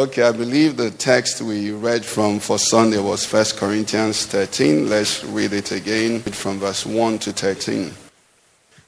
[0.00, 4.88] Okay, I believe the text we read from for Sunday was 1 Corinthians 13.
[4.88, 7.92] Let's read it again from verse 1 to 13.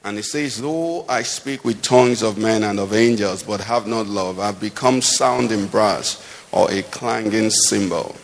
[0.05, 3.85] And it says, Though I speak with tongues of men and of angels, but have
[3.85, 6.19] not love, I become sounding brass
[6.51, 8.15] or a clanging cymbal.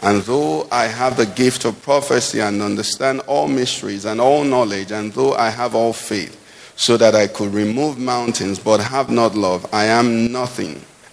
[0.00, 4.92] And though I have the gift of prophecy and understand all mysteries and all knowledge,
[4.92, 6.38] and though I have all faith,
[6.76, 10.84] so that I could remove mountains, but have not love, I am nothing.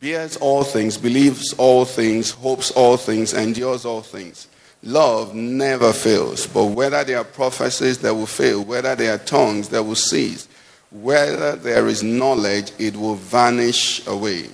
[0.00, 4.48] bears all things, believes all things, hopes all things, endures all things.
[4.82, 9.68] Love never fails, but whether there are prophecies that will fail, whether there are tongues
[9.70, 10.48] that will cease,
[10.90, 14.48] whether there is knowledge, it will vanish away.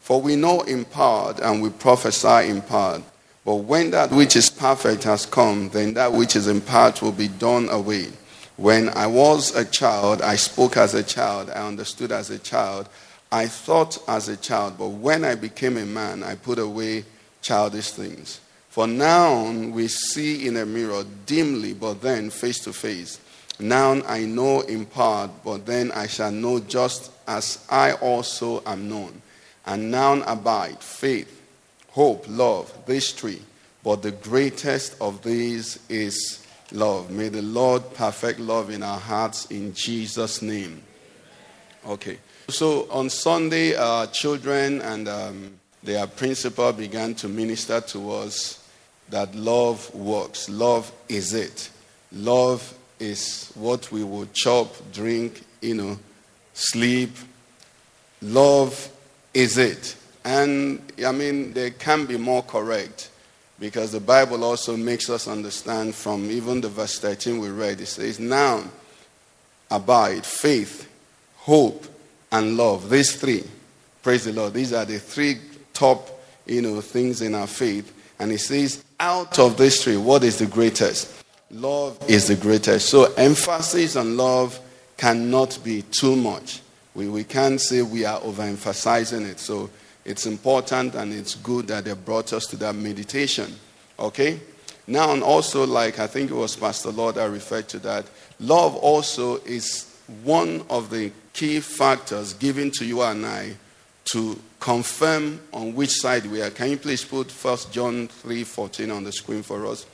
[0.00, 3.02] For we know in part and we prophesy in part.
[3.44, 7.12] But when that which is perfect has come, then that which is in part will
[7.12, 8.08] be done away.
[8.56, 12.88] When I was a child, I spoke as a child, I understood as a child,
[13.30, 17.04] I thought as a child, but when I became a man, I put away
[17.42, 18.40] childish things.
[18.68, 23.20] For now we see in a mirror dimly, but then face to face.
[23.58, 28.88] Now I know in part, but then I shall know just as I also am
[28.88, 29.22] known.
[29.64, 31.42] And now abide faith,
[31.90, 33.42] hope, love, these three.
[33.82, 37.10] But the greatest of these is love.
[37.10, 40.82] May the Lord perfect love in our hearts in Jesus' name.
[41.86, 42.18] Okay.
[42.48, 48.64] So on Sunday, our children and um, their principal began to minister to us
[49.08, 50.48] that love works.
[50.48, 51.70] Love is it.
[52.12, 55.98] Love is what we will chop, drink, you know,
[56.54, 57.10] sleep.
[58.22, 58.90] Love
[59.34, 59.96] is it.
[60.24, 63.10] And I mean, they can be more correct
[63.58, 67.80] because the Bible also makes us understand from even the verse 13 we read.
[67.80, 68.62] It says, Now
[69.68, 70.88] abide faith,
[71.38, 71.86] hope,
[72.32, 72.90] and love.
[72.90, 73.44] These three.
[74.02, 74.54] Praise the Lord.
[74.54, 75.38] These are the three
[75.72, 76.08] top,
[76.46, 77.92] you know, things in our faith.
[78.18, 81.24] And he says, out of these three, what is the greatest?
[81.50, 82.88] Love is the greatest.
[82.88, 84.58] So emphasis on love
[84.96, 86.62] cannot be too much.
[86.94, 89.38] We, we can't say we are overemphasizing it.
[89.38, 89.68] So
[90.04, 93.54] it's important and it's good that they brought us to that meditation.
[93.98, 94.40] Okay?
[94.86, 98.06] Now, and also, like I think it was Pastor Lord that referred to that,
[98.38, 103.56] love also is one of the key factors given to you and I
[104.12, 106.48] to confirm on which side we are.
[106.48, 109.84] Can you please put 1 John 3:14 on the screen for us?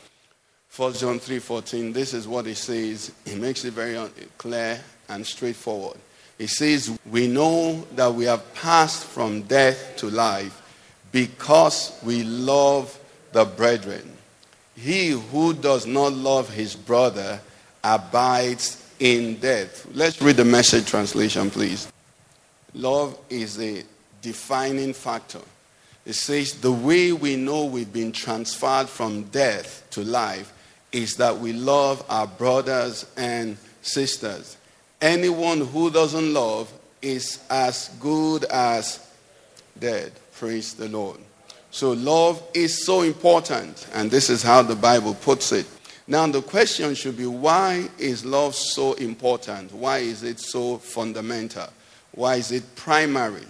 [0.76, 3.10] 1 John 3:14 this is what it says.
[3.26, 4.08] It makes it very uh,
[4.38, 5.98] clear and straightforward.
[6.38, 10.62] It says, "We know that we have passed from death to life
[11.10, 12.96] because we love
[13.32, 14.16] the brethren.
[14.76, 17.40] He who does not love his brother
[17.82, 19.84] abides in death.
[19.94, 21.92] Let's read the message translation, please.
[22.72, 23.82] Love is a
[24.22, 25.40] defining factor.
[26.06, 30.52] It says the way we know we've been transferred from death to life
[30.92, 34.56] is that we love our brothers and sisters.
[35.00, 39.04] Anyone who doesn't love is as good as
[39.80, 40.12] dead.
[40.36, 41.18] Praise the Lord.
[41.72, 45.66] So, love is so important, and this is how the Bible puts it.
[46.06, 49.72] Now, the question should be why is love so important?
[49.72, 51.68] Why is it so fundamental?
[52.12, 53.46] Why is it primary?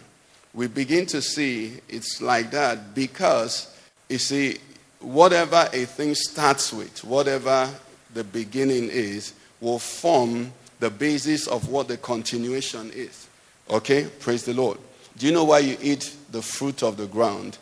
[0.52, 3.74] We begin to see it's like that because,
[4.10, 4.58] you see,
[5.00, 7.70] whatever a thing starts with, whatever
[8.12, 13.28] the beginning is, will form the basis of what the continuation is.
[13.70, 14.08] Okay?
[14.20, 14.78] Praise the Lord.
[15.16, 17.56] Do you know why you eat the fruit of the ground?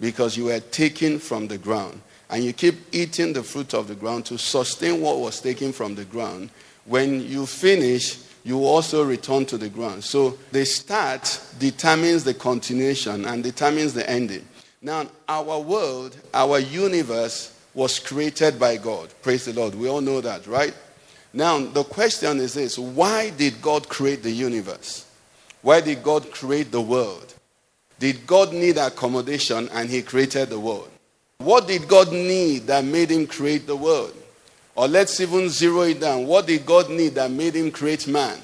[0.00, 2.00] Because you were taken from the ground
[2.30, 5.94] and you keep eating the fruit of the ground to sustain what was taken from
[5.94, 6.50] the ground,
[6.84, 10.04] when you finish, you also return to the ground.
[10.04, 14.46] So the start determines the continuation and determines the ending.
[14.82, 19.10] Now, our world, our universe was created by God.
[19.22, 19.74] Praise the Lord.
[19.74, 20.74] We all know that, right?
[21.32, 25.06] Now, the question is this why did God create the universe?
[25.62, 27.34] Why did God create the world?
[27.98, 30.90] Did God need accommodation and he created the world?
[31.38, 34.14] What did God need that made him create the world?
[34.74, 36.26] Or let's even zero it down.
[36.26, 38.38] What did God need that made him create man?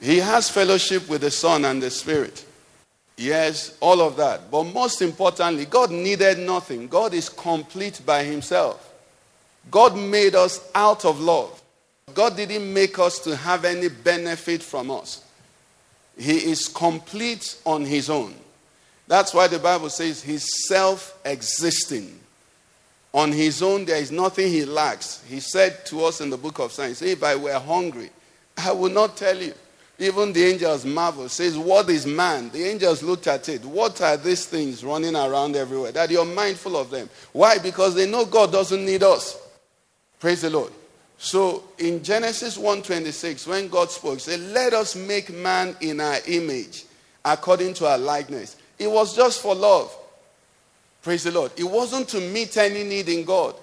[0.00, 2.44] He has fellowship with the Son and the Spirit.
[3.16, 4.50] Yes, all of that.
[4.50, 6.88] But most importantly, God needed nothing.
[6.88, 8.92] God is complete by himself.
[9.70, 11.60] God made us out of love.
[12.14, 15.22] God didn't make us to have any benefit from us.
[16.18, 18.34] He is complete on his own.
[19.06, 22.19] That's why the Bible says he's self existing.
[23.12, 25.22] On his own, there is nothing he lacks.
[25.26, 28.10] He said to us in the book of Psalms, If I were hungry,
[28.56, 29.54] I would not tell you.
[29.98, 32.48] Even the angels marvel, says, What is man?
[32.50, 33.64] The angels looked at it.
[33.64, 35.92] What are these things running around everywhere?
[35.92, 37.10] That you're mindful of them.
[37.32, 37.58] Why?
[37.58, 39.38] Because they know God doesn't need us.
[40.18, 40.72] Praise the Lord.
[41.18, 46.16] So in Genesis 1:26, when God spoke, he said, Let us make man in our
[46.26, 46.84] image,
[47.22, 48.56] according to our likeness.
[48.78, 49.94] It was just for love.
[51.02, 51.52] Praise the Lord.
[51.56, 53.54] It wasn't to meet any need in God.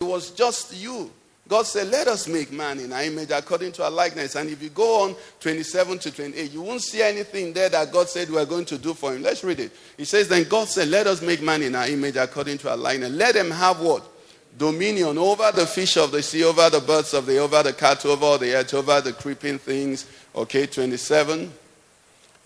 [0.00, 1.10] It was just you.
[1.48, 4.34] God said, Let us make man in our image according to our likeness.
[4.34, 8.08] And if you go on 27 to 28, you won't see anything there that God
[8.08, 9.22] said we are going to do for him.
[9.22, 9.72] Let's read it.
[9.96, 12.76] He says, Then God said, Let us make man in our image according to our
[12.76, 13.12] likeness.
[13.12, 14.04] Let them have what?
[14.58, 17.74] Dominion over the fish of the sea, over the birds of the air, over the
[17.74, 20.06] cattle, over the earth, over the creeping things.
[20.34, 21.52] Okay, 27.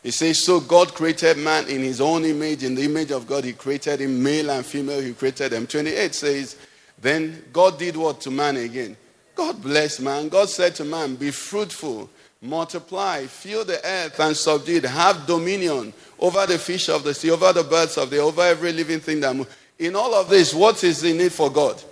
[0.02, 2.62] He says, So God created man in his own image.
[2.62, 5.66] In the image of God, he created him, male and female, he created them.
[5.66, 6.56] 28 says,
[7.00, 8.96] Then God did what to man again?
[9.34, 10.28] God blessed man.
[10.28, 12.08] God said to man, Be fruitful,
[12.40, 17.30] multiply, fill the earth and subdue it, have dominion over the fish of the sea,
[17.30, 19.50] over the birds of the, over every living thing that moves.
[19.78, 21.82] In all of this, what is the need for God?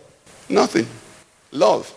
[0.49, 0.87] Nothing.
[1.53, 1.95] Love.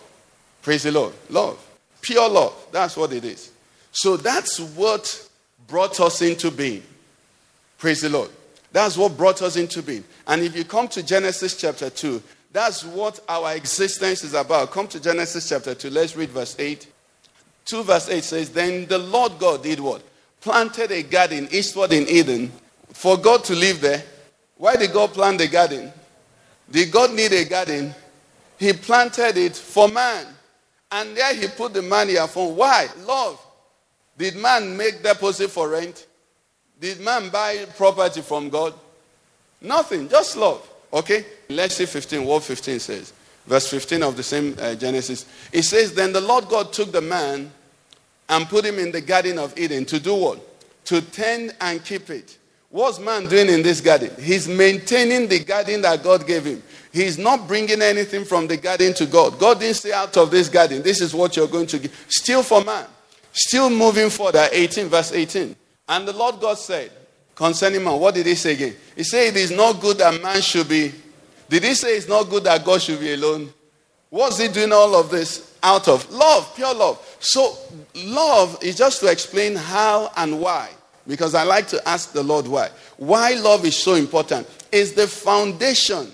[0.62, 1.12] Praise the Lord.
[1.28, 1.58] Love.
[2.00, 2.54] Pure love.
[2.72, 3.50] That's what it is.
[3.90, 5.28] So that's what
[5.72, 6.82] brought us into being.
[7.78, 8.28] Praise the Lord.
[8.72, 10.04] That's what brought us into being.
[10.26, 12.22] And if you come to Genesis chapter 2,
[12.52, 14.70] that's what our existence is about.
[14.70, 15.88] Come to Genesis chapter 2.
[15.88, 16.86] Let's read verse 8.
[17.64, 20.02] 2 verse 8 says, Then the Lord God did what?
[20.42, 22.52] Planted a garden eastward in Eden
[22.88, 24.02] for God to live there.
[24.58, 25.90] Why did God plant the garden?
[26.70, 27.94] Did God need a garden?
[28.58, 30.26] He planted it for man.
[30.90, 32.88] And there he put the man here for why?
[33.06, 33.42] Love.
[34.16, 36.06] Did man make deposit for rent?
[36.80, 38.74] Did man buy property from God?
[39.60, 40.68] Nothing, just love.
[40.92, 41.24] Okay?
[41.48, 43.12] Let's see 15, what 15 says.
[43.46, 45.26] Verse 15 of the same uh, Genesis.
[45.52, 47.50] It says, Then the Lord God took the man
[48.28, 50.40] and put him in the Garden of Eden to do what?
[50.86, 52.38] To tend and keep it.
[52.70, 54.10] What's man doing in this garden?
[54.18, 56.62] He's maintaining the garden that God gave him.
[56.90, 59.38] He's not bringing anything from the garden to God.
[59.38, 62.06] God didn't say out of this garden, this is what you're going to give.
[62.08, 62.86] Still for man.
[63.32, 65.56] Still moving further, 18, verse 18.
[65.88, 66.90] And the Lord God said,
[67.34, 68.76] concerning man, what did he say again?
[68.94, 70.92] He said, It is not good that man should be.
[71.48, 73.52] Did he say it's not good that God should be alone?
[74.10, 76.10] What's he doing all of this out of?
[76.10, 77.16] Love, pure love.
[77.20, 77.56] So,
[77.94, 80.70] love is just to explain how and why.
[81.06, 82.70] Because I like to ask the Lord why.
[82.96, 86.10] Why love is so important is the foundation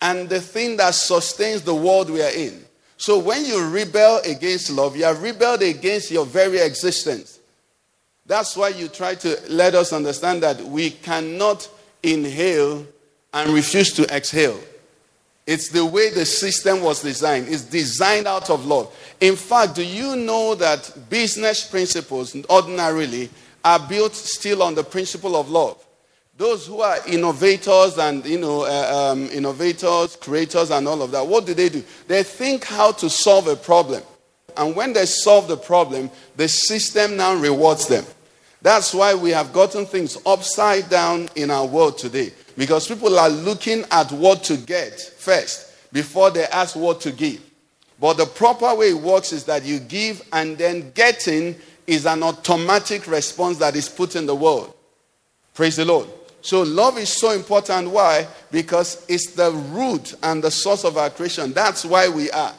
[0.00, 2.61] and the thing that sustains the world we are in.
[3.02, 7.40] So when you rebel against love, you have rebelled against your very existence.
[8.26, 11.68] That's why you try to let us understand that we cannot
[12.04, 12.86] inhale
[13.34, 14.56] and refuse to exhale.
[15.48, 17.48] It's the way the system was designed.
[17.48, 18.94] It's designed out of love.
[19.20, 23.30] In fact, do you know that business principles ordinarily
[23.64, 25.84] are built still on the principle of love?
[26.42, 31.24] Those who are innovators and you know uh, um, innovators, creators, and all of that,
[31.24, 31.84] what do they do?
[32.08, 34.02] They think how to solve a problem,
[34.56, 38.04] and when they solve the problem, the system now rewards them.
[38.60, 43.30] That's why we have gotten things upside down in our world today, because people are
[43.30, 47.40] looking at what to get first before they ask what to give.
[48.00, 51.54] But the proper way it works is that you give, and then getting
[51.86, 54.74] is an automatic response that is put in the world.
[55.54, 56.08] Praise the Lord.
[56.42, 57.90] So love is so important.
[57.90, 58.26] Why?
[58.50, 61.52] Because it's the root and the source of our creation.
[61.52, 62.52] That's why we are.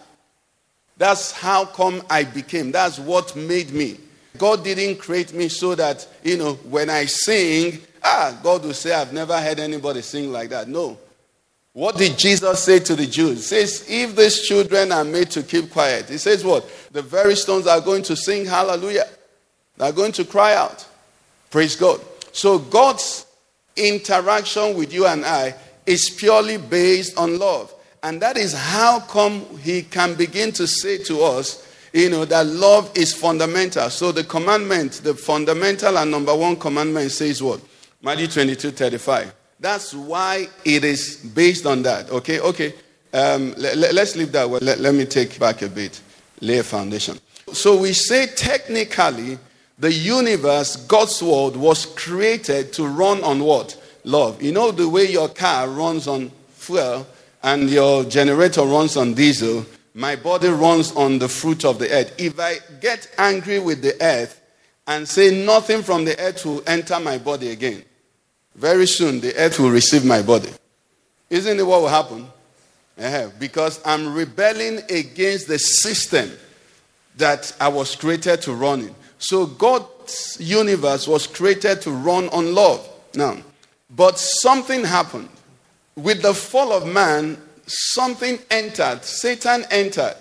[0.97, 2.71] That's how come I became.
[2.71, 3.99] That's what made me.
[4.37, 8.93] God didn't create me so that, you know, when I sing, ah, God will say,
[8.93, 10.67] I've never heard anybody sing like that.
[10.67, 10.97] No.
[11.73, 13.49] What did Jesus say to the Jews?
[13.49, 16.69] He says, if these children are made to keep quiet, he says what?
[16.91, 19.07] The very stones are going to sing hallelujah.
[19.77, 20.87] They're going to cry out.
[21.49, 21.99] Praise God.
[22.31, 23.25] So God's
[23.75, 27.73] interaction with you and I is purely based on love.
[28.03, 32.45] And that is how come he can begin to say to us, you know, that
[32.47, 33.89] love is fundamental.
[33.89, 37.61] So the commandment, the fundamental and number one commandment says what?
[38.01, 39.33] Matthew 22, 35.
[39.59, 42.09] That's why it is based on that.
[42.09, 42.73] Okay, okay.
[43.13, 44.49] Um, let, us leave that.
[44.49, 46.01] Let, let me take back a bit,
[46.41, 47.19] lay a foundation.
[47.53, 49.37] So we say technically,
[49.83, 53.77] the universe, God's world, was created to run on what?
[54.05, 54.41] Love.
[54.41, 57.05] You know the way your car runs on fuel
[57.43, 62.15] and your generator runs on diesel, my body runs on the fruit of the earth.
[62.17, 64.39] If I get angry with the earth
[64.87, 67.83] and say nothing from the earth will enter my body again,
[68.55, 70.51] very soon the earth will receive my body.
[71.29, 72.27] Isn't it what will happen?
[72.97, 73.31] Uh-huh.
[73.37, 76.31] Because I'm rebelling against the system
[77.17, 78.95] that I was created to run in.
[79.23, 82.85] So God's universe was created to run on love.
[83.15, 83.37] Now,
[83.95, 85.29] but something happened.
[85.95, 89.05] With the fall of man, something entered.
[89.05, 90.15] Satan entered.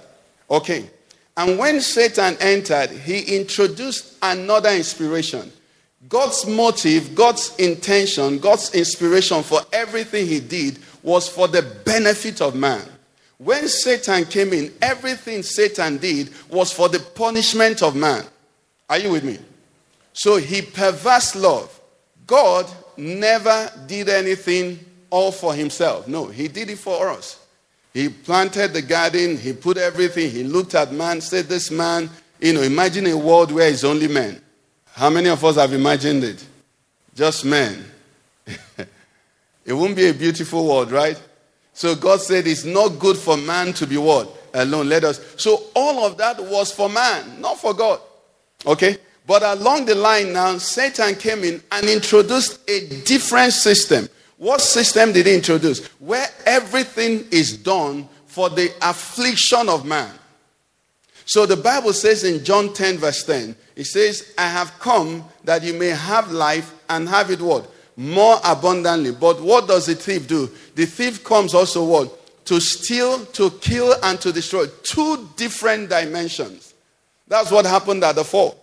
[0.48, 0.88] Okay.
[1.36, 5.50] And when Satan entered, he introduced another inspiration.
[6.08, 12.54] God's motive, God's intention, God's inspiration for everything he did was for the benefit of
[12.54, 12.86] man.
[13.38, 18.24] When Satan came in, everything Satan did was for the punishment of man.
[18.88, 19.38] Are you with me?
[20.12, 21.80] So he perverse love.
[22.26, 24.78] God never did anything
[25.10, 26.08] all for himself.
[26.08, 27.38] No, he did it for us.
[27.92, 32.08] He planted the garden, he put everything, he looked at man, said, This man,
[32.40, 34.40] you know, imagine a world where it's only men.
[34.92, 36.44] How many of us have imagined it?
[37.14, 37.84] Just men.
[38.46, 41.20] it won't be a beautiful world, right?
[41.74, 44.28] So God said it's not good for man to be what?
[44.54, 44.88] Alone.
[44.88, 45.20] Let us.
[45.36, 48.00] So all of that was for man, not for God.
[48.66, 48.96] Okay?
[49.26, 54.08] But along the line now, Satan came in and introduced a different system.
[54.36, 55.86] What system did he introduce?
[56.00, 60.12] Where everything is done for the affliction of man.
[61.24, 65.62] So the Bible says in John 10, verse 10, it says, I have come that
[65.62, 67.70] you may have life and have it what?
[67.96, 69.12] More abundantly.
[69.12, 70.50] But what does the thief do?
[70.74, 72.44] The thief comes also what?
[72.46, 74.66] To steal, to kill, and to destroy.
[74.82, 76.71] Two different dimensions.
[77.28, 78.56] That's what happened at the fall.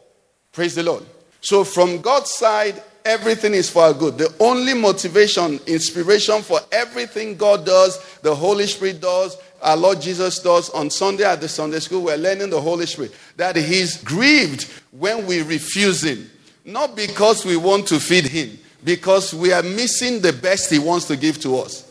[0.51, 1.06] Praise the Lord.
[1.42, 4.18] So, from God's side, everything is for our good.
[4.18, 10.39] The only motivation, inspiration for everything God does, the Holy Spirit does, our Lord Jesus
[10.39, 13.13] does on Sunday at the Sunday school, we're learning the Holy Spirit.
[13.38, 16.30] That He's grieved when we refuse Him.
[16.66, 21.06] Not because we want to feed Him, because we are missing the best He wants
[21.06, 21.88] to give to us.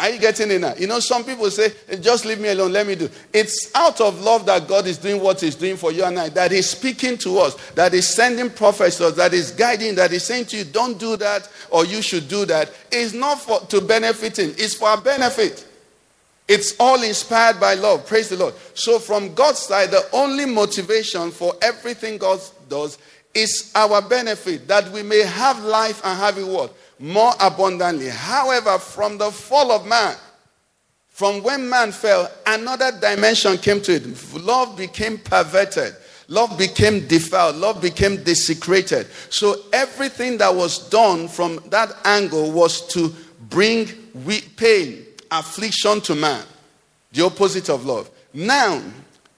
[0.00, 0.74] Are you getting it now?
[0.76, 3.08] You know, some people say, just leave me alone, let me do.
[3.32, 6.28] It's out of love that God is doing what He's doing for you and I,
[6.28, 10.46] that He's speaking to us, that He's sending prophets that He's guiding, that He's saying
[10.46, 12.72] to you, don't do that or you should do that.
[12.92, 15.64] It's not for, to benefit Him, it's for our benefit.
[16.46, 18.06] It's all inspired by love.
[18.06, 18.54] Praise the Lord.
[18.72, 22.40] So, from God's side, the only motivation for everything God
[22.70, 22.96] does
[23.34, 26.72] is our benefit, that we may have life and have what?
[26.98, 28.08] More abundantly.
[28.08, 30.16] However, from the fall of man,
[31.08, 34.34] from when man fell, another dimension came to it.
[34.34, 35.94] Love became perverted.
[36.28, 37.56] Love became defiled.
[37.56, 39.06] Love became desecrated.
[39.30, 43.12] So everything that was done from that angle was to
[43.48, 43.86] bring
[44.56, 46.44] pain, affliction to man.
[47.12, 48.10] The opposite of love.
[48.34, 48.82] Now,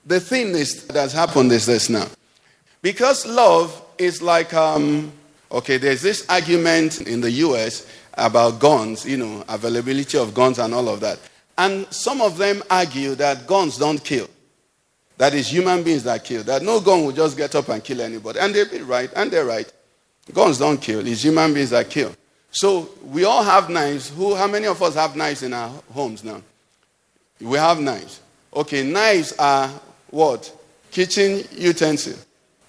[0.04, 2.08] the thing is that has happened is this now.
[2.82, 5.12] Because love is like um,
[5.52, 10.72] Okay, there's this argument in the US about guns, you know, availability of guns and
[10.72, 11.18] all of that.
[11.58, 14.28] And some of them argue that guns don't kill.
[15.18, 16.42] That is human beings that kill.
[16.44, 18.38] That no gun will just get up and kill anybody.
[18.38, 19.70] And they'll be right, and they're right.
[20.32, 21.06] Guns don't kill.
[21.06, 22.14] It's human beings that kill.
[22.50, 24.10] So we all have knives.
[24.10, 26.40] Who how many of us have knives in our homes now?
[27.40, 28.20] We have knives.
[28.54, 29.68] Okay, knives are
[30.10, 30.50] what?
[30.90, 32.18] Kitchen utensil.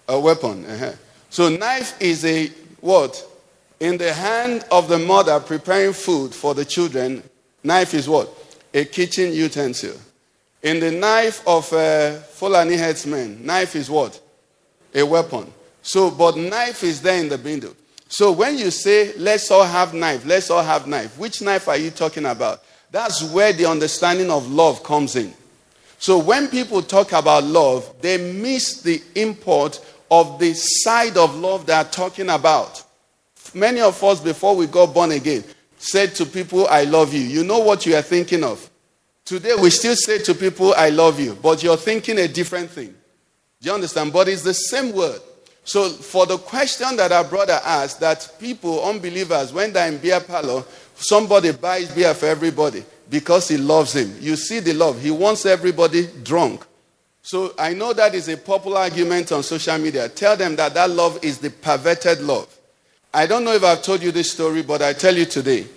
[0.08, 0.66] A weapon.
[0.66, 0.92] Uh-huh.
[1.30, 3.26] So knife is a what?
[3.80, 7.24] In the hand of the mother preparing food for the children,
[7.64, 8.30] knife is what?
[8.74, 9.96] A kitchen utensil.
[10.62, 14.20] In the knife of a Fulani headsman, knife is what?
[14.94, 15.52] A weapon.
[15.82, 17.76] So, but knife is there in the window.
[18.08, 21.78] So when you say, let's all have knife, let's all have knife, which knife are
[21.78, 22.62] you talking about?
[22.92, 25.34] That's where the understanding of love comes in.
[25.98, 29.80] So when people talk about love, they miss the import
[30.12, 32.84] of the side of love they are talking about.
[33.54, 35.44] Many of us, before we got born again,
[35.78, 37.22] said to people, I love you.
[37.22, 38.70] You know what you are thinking of.
[39.26, 42.94] Today, we still say to people, I love you, but you're thinking a different thing.
[43.62, 44.14] Do you understand?
[44.14, 45.22] But it's the same word.
[45.64, 50.20] So, for the question that our brother asked, that people, unbelievers, when they're in beer
[50.20, 50.64] parlor,
[50.96, 52.84] somebody buys beer for everybody.
[53.12, 54.16] because he loves him.
[54.22, 55.00] You see the love.
[55.00, 56.66] He wants everybody drunk.
[57.24, 60.10] So I know that is a popular argument on social media.
[60.10, 62.48] Tell them that that love is the perverted love.
[63.14, 65.68] I don't know if I've told you this story, but I tell you today.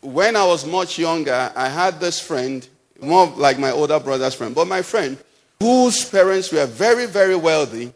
[0.00, 2.66] When I was much younger, I had this friend,
[3.00, 5.18] more like my older brother's friend, but my friend,
[5.60, 7.92] whose parents were very, very wealthy.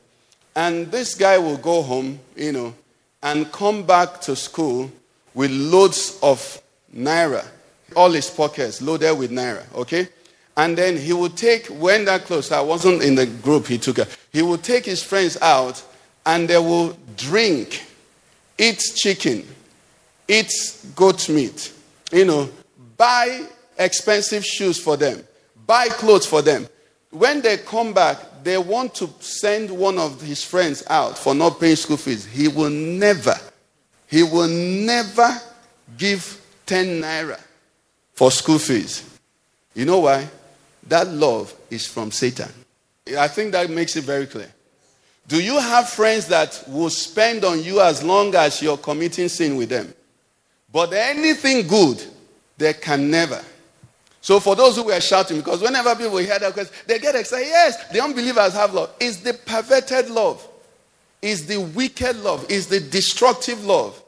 [0.54, 2.74] And this guy will go home, you know,
[3.22, 4.90] and come back to school
[5.32, 6.60] with loads of
[6.94, 7.46] naira,
[7.96, 10.08] all his pockets loaded with naira, okay?
[10.56, 13.98] And then he would take, when that close, I wasn't in the group he took,
[14.32, 15.82] he would take his friends out
[16.26, 17.84] and they will drink,
[18.58, 19.46] eat chicken,
[20.28, 20.52] eat
[20.94, 21.72] goat meat,
[22.12, 22.50] you know,
[22.96, 23.46] buy
[23.78, 25.24] expensive shoes for them,
[25.66, 26.68] buy clothes for them.
[27.10, 31.60] When they come back, they want to send one of his friends out for not
[31.60, 32.26] paying school fees.
[32.26, 33.34] He will never,
[34.06, 35.30] he will never
[35.96, 37.40] give 10 naira
[38.12, 39.08] for school fees.
[39.74, 40.28] You know why?
[40.92, 42.50] That love is from Satan.
[43.18, 44.52] I think that makes it very clear.
[45.26, 49.56] Do you have friends that will spend on you as long as you're committing sin
[49.56, 49.94] with them?
[50.70, 52.04] But anything good,
[52.58, 53.42] they can never.
[54.20, 57.46] So for those who were shouting, because whenever people hear that question, they get excited.
[57.46, 58.94] Yes, the unbelievers have love.
[59.00, 60.46] It's the perverted love.
[61.22, 62.44] It's the wicked love.
[62.50, 63.98] It's the destructive love.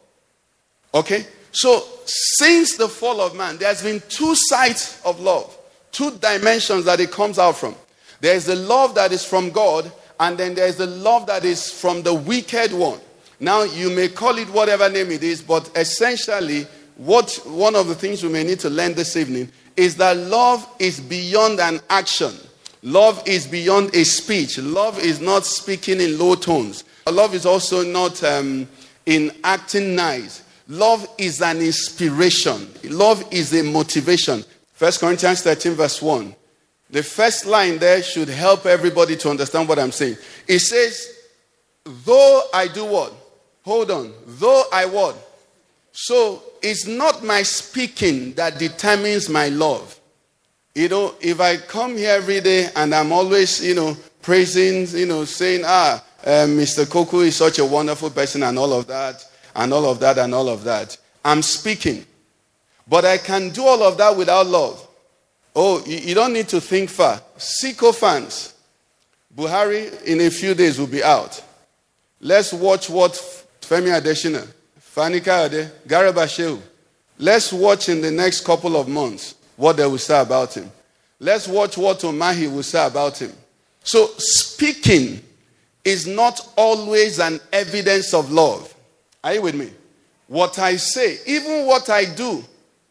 [0.92, 1.24] Okay?
[1.50, 5.56] So since the fall of man, there's been two sides of love,
[5.94, 7.74] two dimensions that it comes out from.
[8.20, 12.02] There's the love that is from God, and then there's the love that is from
[12.02, 13.00] the wicked one.
[13.40, 17.94] Now you may call it whatever name it is, but essentially, what one of the
[17.94, 22.32] things we may need to learn this evening is that love is beyond an action.
[22.82, 24.58] Love is beyond a speech.
[24.58, 26.84] Love is not speaking in low tones.
[27.06, 28.68] Love is also not um,
[29.06, 30.42] in acting nice.
[30.68, 32.68] Love is an inspiration.
[32.84, 34.44] Love is a motivation.
[34.78, 36.34] 1 Corinthians 13, verse 1.
[36.90, 40.16] The first line there should help everybody to understand what I'm saying.
[40.46, 41.14] It says,
[41.84, 43.12] Though I do what?
[43.62, 44.12] Hold on.
[44.26, 45.16] Though I what?
[45.92, 50.00] So it's not my speaking that determines my love.
[50.74, 55.06] You know, if I come here every day and I'm always, you know, praising, you
[55.06, 56.88] know, saying, ah, uh, Mr.
[56.88, 60.34] Koku is such a wonderful person and all of that, and all of that, and
[60.34, 62.04] all of that, I'm speaking.
[62.86, 64.86] But I can do all of that without love.
[65.56, 67.18] Oh, you, don't need to think far.
[67.92, 68.54] fans.
[69.36, 71.42] Buhari in a few days will be out.
[72.20, 73.12] Let's watch what
[73.60, 74.46] Femi Adesina,
[74.78, 76.60] Fani Kayode, Garba Shehu.
[77.18, 80.70] Let's watch in the next couple of months what they will say about him.
[81.20, 83.32] Let's watch what Umahi will say about him.
[83.82, 85.20] So, speaking
[85.84, 88.74] is not always an evidence of love.
[89.22, 89.70] Are you with me?
[90.26, 92.44] What I say, even what I do.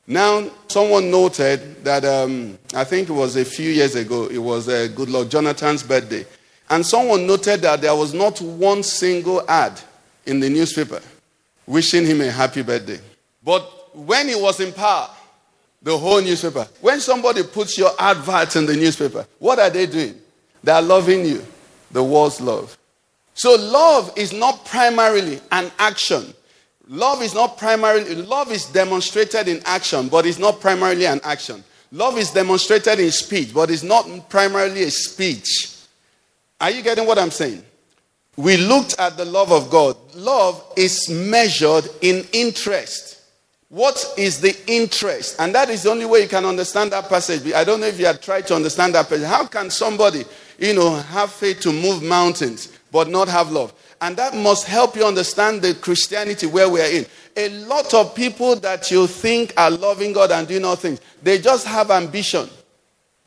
[0.06, 4.68] Now, someone noted that um, I think it was a few years ago, it was
[4.68, 6.26] uh, Goodluck Jonathan's birthday.
[6.70, 9.80] And someone noted that there was not one single ad
[10.26, 11.02] in the newspaper
[11.66, 13.00] wishing him a happy birthday.
[13.44, 15.10] But when he was in power,
[15.82, 20.20] the whole newspaper, when somebody puts your advert in the newspaper, what are they doing?
[20.64, 21.46] They are loving you,
[21.92, 22.78] the world's love.
[23.34, 26.34] So love is not primarily an action.
[26.90, 31.64] Love is not primarily, love is demonstrated in action, but it's not primarily an action.
[31.92, 35.70] Love is demonstrated in speech, but it's not primarily a speech.
[36.60, 37.64] Are you getting what I'm saying?
[38.36, 39.96] We looked at the love of God.
[40.16, 43.22] Love is measured in interest.
[43.70, 45.36] What is the interest?
[45.40, 47.52] And that is the only way you can understand that passage.
[47.54, 49.26] I don't know if you have tried to understand that passage.
[49.26, 50.26] How can somebody,
[50.58, 53.74] you know, have faith to move mountains but not have love?
[54.04, 57.06] And that must help you understand the Christianity where we are in.
[57.38, 61.40] A lot of people that you think are loving God and doing all things, they
[61.40, 62.50] just have ambition.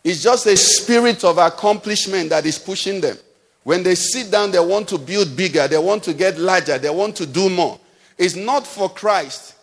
[0.05, 3.17] It's just a spirit of accomplishment that is pushing them.
[3.65, 6.91] When they sit down, they want to build bigger, they want to get larger, they
[6.91, 7.81] want to do more.
[8.19, 9.55] It's not for Christ.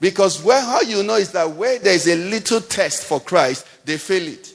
[0.00, 3.98] Because where how you know is that where there's a little test for Christ, they
[3.98, 4.52] fail it.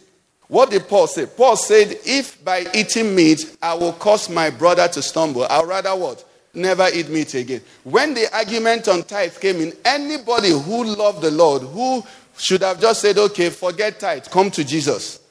[0.52, 1.28] What did Paul say?
[1.28, 5.96] Paul said, If by eating meat I will cause my brother to stumble, I'll rather
[5.96, 6.26] what?
[6.54, 7.62] Never eat meat again.
[7.86, 12.04] When the argument on tithe came in, anybody who loved the Lord, who
[12.38, 15.22] should have just said, Okay, forget tithe, come to Jesus.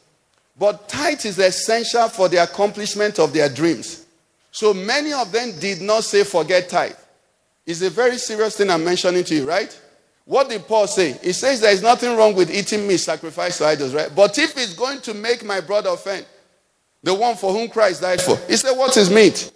[0.59, 4.07] But tithe is essential for the accomplishment of their dreams.
[4.53, 6.97] So many of them did not say, Forget tithe.
[7.67, 9.79] It's a very serious thing I'm mentioning to you, right?
[10.25, 11.13] What did Paul say?
[11.13, 14.11] He says there is nothing wrong with eating meat sacrificed to idols, right?
[14.15, 16.27] But if it's going to make my brother offend,
[17.03, 19.51] the one for whom Christ died for, he said, What is meat?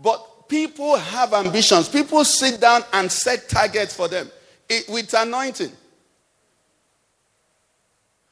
[0.00, 1.88] But people have ambitions.
[1.88, 4.30] People sit down and set targets for them
[4.68, 5.72] it, with anointing.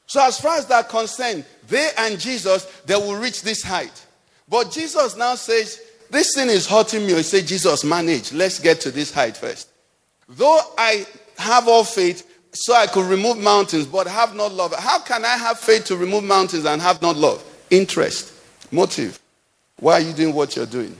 [0.07, 4.05] So, as far as that concerned, they and Jesus, they will reach this height.
[4.47, 7.13] But Jesus now says, This thing is hurting me.
[7.13, 8.31] He said, Jesus, manage.
[8.31, 9.69] Let's get to this height first.
[10.29, 11.05] Though I
[11.37, 14.73] have all faith, so I could remove mountains, but have not love.
[14.73, 17.43] How can I have faith to remove mountains and have not love?
[17.69, 18.33] Interest,
[18.71, 19.19] motive.
[19.79, 20.95] Why are you doing what you're doing?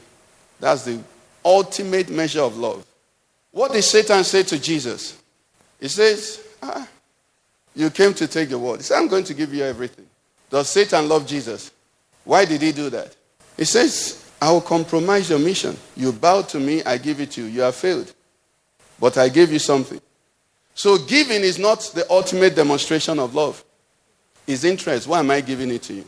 [0.60, 1.00] That's the
[1.44, 2.86] ultimate measure of love.
[3.52, 5.18] What did Satan say to Jesus?
[5.80, 6.88] He says, ah,
[7.74, 8.78] You came to take the world.
[8.78, 10.06] He said, I'm going to give you everything.
[10.50, 11.72] Does Satan love Jesus?
[12.26, 13.16] Why did he do that?
[13.56, 15.78] He says, I will compromise your mission.
[15.96, 17.48] You bow to me, I give it to you.
[17.48, 18.14] You have failed.
[19.00, 20.02] But I gave you something.
[20.76, 23.64] So giving is not the ultimate demonstration of love.
[24.46, 25.08] It's interest.
[25.08, 26.06] Why am I giving it to you?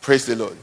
[0.00, 0.56] Praise the Lord.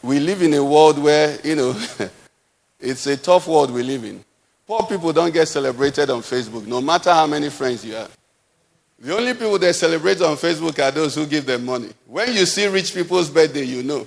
[0.00, 1.80] We live in a world where, you know,
[2.80, 4.24] it's a tough world we live in.
[4.64, 8.16] Poor people don't get celebrated on Facebook, no matter how many friends you have.
[9.00, 11.90] The only people that celebrate on Facebook are those who give them money.
[12.06, 14.06] When you see rich people's birthday, you know.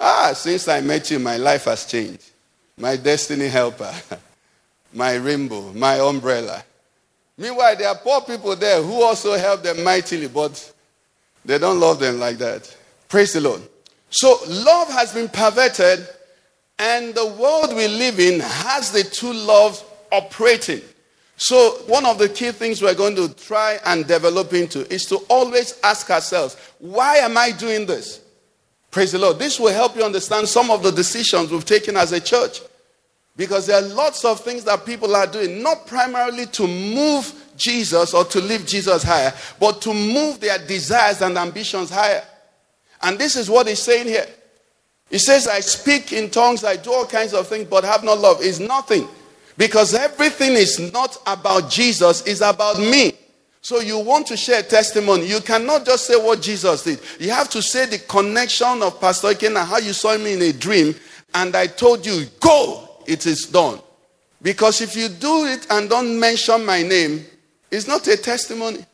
[0.00, 2.30] Ah, since I met you, my life has changed.
[2.76, 3.94] My destiny helper,
[4.92, 6.64] my rainbow, my umbrella.
[7.36, 10.72] Meanwhile, there are poor people there who also help them mightily, but
[11.44, 12.74] they don't love them like that.
[13.08, 13.62] Praise the Lord.
[14.10, 16.06] So, love has been perverted,
[16.78, 20.80] and the world we live in has the two loves operating.
[21.36, 25.16] So, one of the key things we're going to try and develop into is to
[25.28, 28.20] always ask ourselves, why am I doing this?
[28.92, 29.40] Praise the Lord.
[29.40, 32.60] This will help you understand some of the decisions we've taken as a church.
[33.36, 38.14] Because there are lots of things that people are doing, not primarily to move Jesus
[38.14, 42.22] or to lift Jesus higher, but to move their desires and ambitions higher.
[43.02, 44.26] And this is what he's saying here.
[45.10, 48.18] He says, I speak in tongues, I do all kinds of things, but have not
[48.18, 48.40] love.
[48.40, 49.06] Is nothing.
[49.56, 53.12] Because everything is not about Jesus, it's about me.
[53.60, 55.26] So you want to share testimony.
[55.26, 57.00] You cannot just say what Jesus did.
[57.18, 60.42] You have to say the connection of Pastor Ken and how you saw me in
[60.42, 60.94] a dream.
[61.32, 63.80] And I told you, go, it is done.
[64.42, 67.24] Because if you do it and don't mention my name,
[67.70, 68.84] it's not a testimony.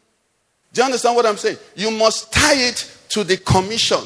[0.73, 1.59] Do you understand what I'm saying?
[1.75, 4.01] You must tie it to the commission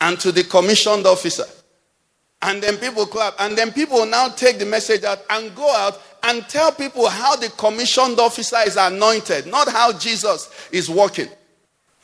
[0.00, 1.46] and to the commissioned officer.
[2.42, 3.34] And then people clap.
[3.38, 7.36] And then people now take the message out and go out and tell people how
[7.36, 11.28] the commissioned officer is anointed, not how Jesus is working.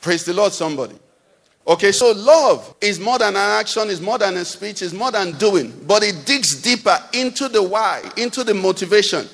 [0.01, 0.95] Praise the Lord, somebody.
[1.67, 5.11] Okay, so love is more than an action, is more than a speech, is more
[5.11, 9.27] than doing, but it digs deeper into the why, into the motivation,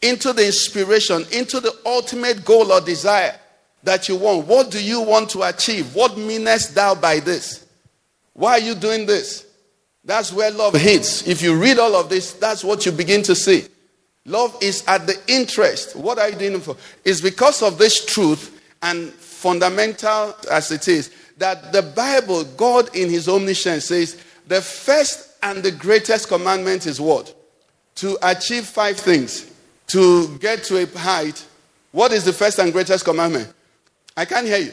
[0.00, 3.34] into the inspiration, into the ultimate goal or desire
[3.82, 4.46] that you want.
[4.46, 5.94] What do you want to achieve?
[5.94, 7.66] What meanest thou by this?
[8.34, 9.44] Why are you doing this?
[10.04, 11.26] That's where love hits.
[11.26, 13.64] If you read all of this, that's what you begin to see.
[14.26, 15.96] Love is at the interest.
[15.96, 16.76] What are you doing for?
[17.04, 23.10] It's because of this truth and fundamental as it is that the Bible, God in
[23.10, 27.34] His omniscience says the first and the greatest commandment is what?
[27.96, 29.50] To achieve five things.
[29.88, 31.44] To get to a height.
[31.92, 33.52] What is the first and greatest commandment?
[34.16, 34.72] I can't hear you.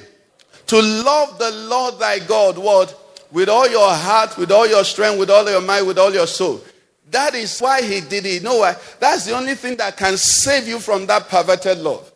[0.67, 2.97] To love the Lord thy God, what?
[3.31, 6.27] With all your heart, with all your strength, with all your mind, with all your
[6.27, 6.61] soul.
[7.09, 8.35] That is why he did it.
[8.35, 8.75] You know why?
[8.99, 12.11] That's the only thing that can save you from that perverted love.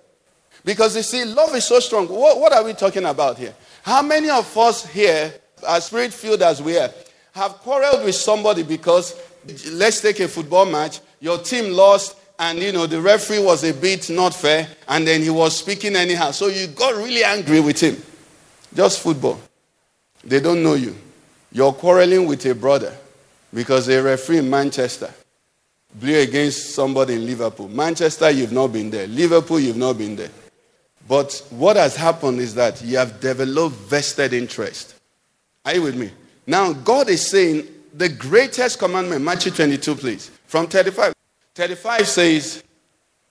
[0.63, 2.08] Because you see, love is so strong.
[2.08, 3.53] What, what are we talking about here?
[3.86, 5.32] How many of us here,
[5.69, 6.89] as spirit filled as we are,
[7.34, 9.15] have quarreled with somebody because,
[9.69, 13.76] let's take a football match, your team lost, and you know, the referee was a
[13.76, 16.32] bit not fair, and then he was speaking anyhow.
[16.32, 18.02] So you got really angry with him.
[18.74, 19.39] Just football.
[20.24, 20.95] They don't know you.
[21.52, 22.91] You're quarreling with a brother
[23.54, 25.13] because a referee in Manchester
[25.93, 27.67] blew against somebody in Liverpool.
[27.67, 29.06] Manchester, you've not been there.
[29.06, 30.32] Liverpool, you've not been there.
[31.08, 34.96] But what has happened is that you have developed vested interest.
[35.63, 36.12] Are you with me?
[36.48, 41.13] Now, God is saying the greatest commandment, Matthew 22, please, from 35.
[41.54, 42.63] 35 says,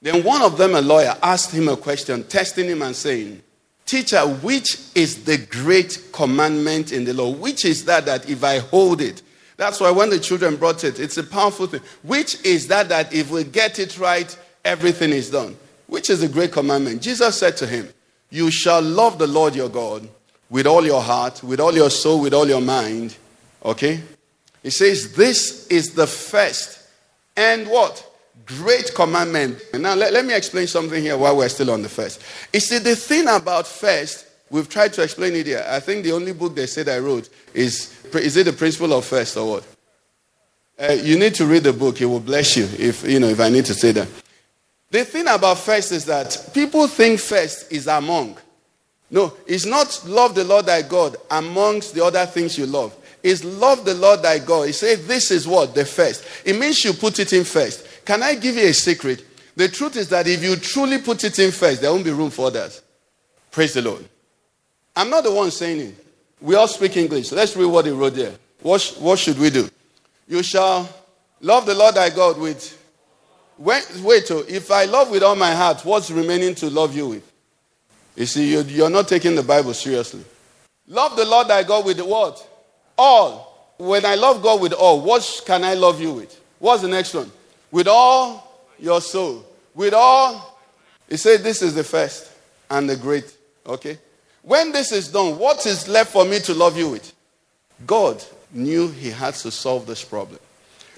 [0.01, 3.43] Then one of them, a lawyer, asked him a question, testing him and saying,
[3.87, 7.31] Teacher, which is the great commandment in the law?
[7.31, 9.23] Which is that that if I hold it?
[9.57, 11.83] That's why when the children brought it, it's a powerful thing.
[12.03, 15.57] Which is that that if we get it right, everything is done?
[15.95, 17.03] Which is a great commandment?
[17.03, 17.89] Jesus said to him,
[18.29, 20.09] You shall love the Lord your God
[20.51, 23.17] with all your heart, with all your soul, with all your mind.
[23.65, 24.01] Okay?
[24.65, 26.81] He says, This is the first
[27.37, 28.05] and what?
[28.45, 29.63] Great commandment.
[29.73, 32.21] Now, let, let me explain something here while we're still on the first.
[32.53, 35.65] You see, the thing about first, we've tried to explain it here.
[35.69, 39.05] I think the only book they said I wrote is, is it the principle of
[39.05, 39.67] first or what?
[40.77, 42.01] Uh, you need to read the book.
[42.01, 44.09] It will bless you if, you know, if I need to say that.
[44.91, 48.39] The thing about first is that people think first is among.
[49.11, 52.95] No, it's not love the Lord thy God amongst the other things you love.
[53.23, 54.67] It's love the Lord thy God.
[54.67, 55.75] He said, This is what?
[55.75, 56.25] The first.
[56.45, 58.05] It means you put it in first.
[58.05, 59.25] Can I give you a secret?
[59.57, 62.31] The truth is that if you truly put it in first, there won't be room
[62.31, 62.83] for others.
[63.51, 64.05] Praise the Lord.
[64.97, 66.07] I'm not the one saying it.
[66.41, 67.33] We all speak English.
[67.33, 68.35] Let's read what he wrote there.
[68.61, 69.69] What, what should we do?
[70.29, 70.89] You shall
[71.41, 72.81] love the Lord thy God with.
[73.59, 77.09] Wait, wait oh, if I love with all my heart, what's remaining to love you
[77.09, 77.33] with?
[78.17, 80.25] You see, you, you're not taking the Bible seriously.
[80.87, 82.47] Love the Lord thy God with what?
[82.97, 83.75] All.
[83.79, 86.41] When I love God with all, what can I love you with?
[86.59, 87.31] What's the next one?
[87.71, 89.45] With all your soul.
[89.75, 90.61] With all.
[91.09, 92.31] He said, This is the first
[92.71, 93.37] and the great.
[93.67, 93.99] Okay?
[94.43, 97.13] When this is done, what is left for me to love you with?
[97.87, 100.39] God knew he had to solve this problem.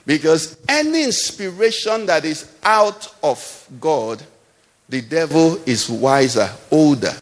[0.07, 4.23] Because any inspiration that is out of God,
[4.89, 7.13] the devil is wiser, older,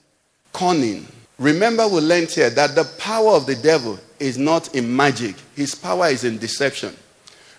[0.53, 1.09] cunning.
[1.39, 5.75] Remember, we learned here that the power of the devil is not in magic, his
[5.75, 6.95] power is in deception.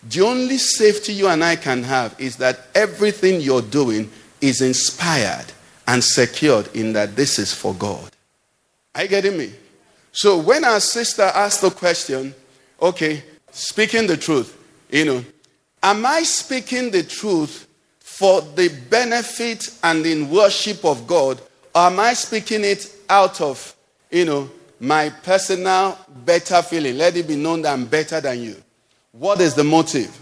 [0.08, 5.46] The only safety you and I can have is that everything you're doing is inspired
[5.88, 8.12] and secured in that this is for God.
[8.94, 9.54] Are you getting me?
[10.12, 12.36] So when our sister asked the question,
[12.82, 14.55] okay, speaking the truth,
[14.90, 15.26] you know,
[15.82, 17.68] am I speaking the truth
[18.00, 21.42] for the benefit and in worship of God,
[21.74, 23.76] or am I speaking it out of,
[24.10, 26.98] you know, my personal better feeling?
[26.98, 28.56] Let it be known that I'm better than you.
[29.12, 30.18] What is the motive?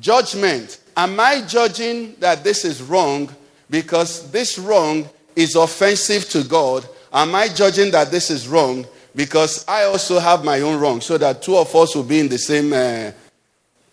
[0.00, 0.80] Judgment.
[0.96, 3.34] Am I judging that this is wrong
[3.68, 6.88] because this wrong is offensive to God?
[7.12, 11.18] Am I judging that this is wrong because I also have my own wrong so
[11.18, 13.12] that two of us will be in the same uh,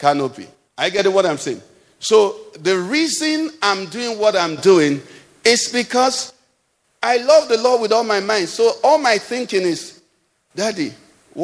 [0.03, 0.47] canopy?
[0.77, 1.61] I get what I'm saying.
[1.99, 5.01] So the reason I'm doing what I'm doing
[5.45, 6.33] is because
[7.01, 8.49] I love the Lord with all my mind.
[8.49, 10.01] So all my thinking is,
[10.53, 10.93] Daddy,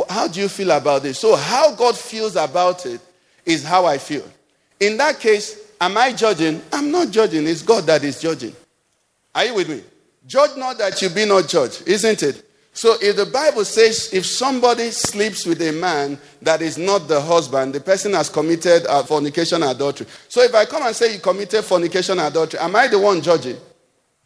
[0.10, 1.20] how do you feel about this?
[1.20, 3.00] So how God feels about it
[3.46, 4.26] is how I feel.
[4.82, 6.62] In that case, am I judging?
[6.74, 7.48] I'm not judging.
[7.48, 8.54] It's God that is judging.
[9.34, 9.84] Are you with me?
[10.28, 12.44] Judge not that you be not judged, isn't it?
[12.80, 17.20] So if the Bible says if somebody sleeps with a man that is not the
[17.20, 20.08] husband, the person has committed uh, fornication adultery.
[20.30, 23.58] So if I come and say you committed fornication adultery, am I the one judging?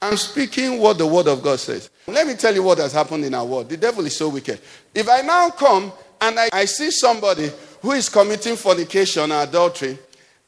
[0.03, 1.89] I'm speaking what the word of God says.
[2.05, 3.69] Let me tell you what has happened in our world.
[3.69, 4.59] The devil is so wicked.
[4.93, 7.49] If I now come and I, I see somebody
[7.81, 9.97] who is committing fornication or adultery,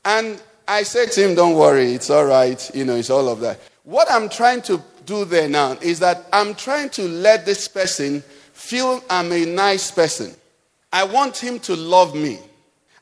[0.04, 3.40] and I say to him, Don't worry, it's all right, you know, it's all of
[3.40, 3.60] that.
[3.84, 8.22] What I'm trying to do there now is that I'm trying to let this person
[8.54, 10.34] feel I'm a nice person.
[10.92, 12.40] I want him to love me.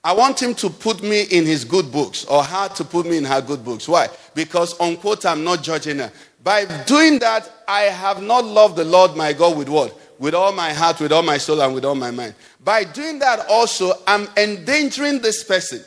[0.03, 3.17] I want him to put me in his good books or her to put me
[3.17, 3.87] in her good books.
[3.87, 4.09] Why?
[4.35, 6.11] Because, unquote, I'm not judging her.
[6.43, 9.97] By doing that, I have not loved the Lord my God with what?
[10.19, 12.35] With all my heart, with all my soul, and with all my mind.
[12.61, 15.81] By doing that, also, I'm endangering this person.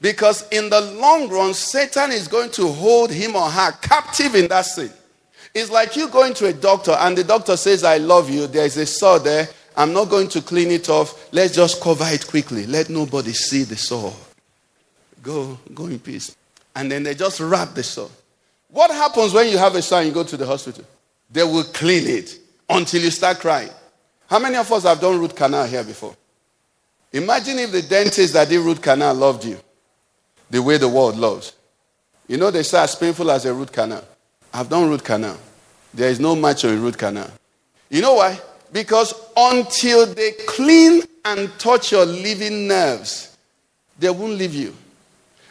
[0.00, 4.48] Because in the long run, Satan is going to hold him or her captive in
[4.48, 4.90] that sin.
[5.54, 8.46] It's like you going to a doctor and the doctor says, I love you.
[8.46, 9.48] There's a sore there.
[9.76, 11.32] I'm not going to clean it off.
[11.32, 12.66] Let's just cover it quickly.
[12.66, 14.14] Let nobody see the sore.
[15.22, 16.36] Go, go in peace.
[16.74, 18.10] And then they just wrap the sore.
[18.68, 20.84] What happens when you have a sore and you go to the hospital?
[21.30, 22.38] They will clean it
[22.68, 23.70] until you start crying.
[24.28, 26.16] How many of us have done root canal here before?
[27.12, 29.58] Imagine if the dentist that did root canal loved you
[30.48, 31.54] the way the world loves.
[32.28, 34.04] You know, they say as painful as a root canal.
[34.52, 35.38] I've done root canal.
[35.94, 37.30] There is no match on root canal.
[37.88, 38.38] You know why?
[38.72, 43.36] Because until they clean and touch your living nerves,
[43.98, 44.74] they won't leave you.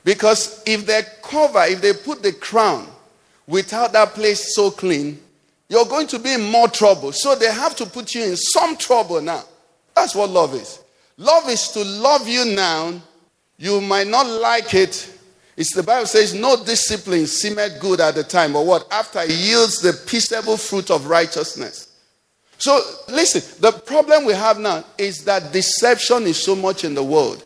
[0.03, 2.87] Because if they cover, if they put the crown
[3.47, 5.19] without that place so clean,
[5.69, 7.11] you're going to be in more trouble.
[7.11, 9.43] So they have to put you in some trouble now.
[9.95, 10.79] That's what love is.
[11.17, 12.99] Love is to love you now.
[13.57, 15.17] You might not like it.
[15.57, 18.87] It's the Bible says, no discipline seemeth good at the time, but what?
[18.91, 21.87] After it yields the peaceable fruit of righteousness.
[22.57, 27.03] So listen, the problem we have now is that deception is so much in the
[27.03, 27.45] world,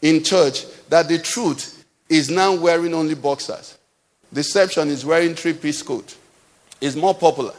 [0.00, 3.76] in church, that the truth is now wearing only boxers.
[4.32, 6.16] Deception is wearing three-piece coat.
[6.80, 7.54] It's more popular.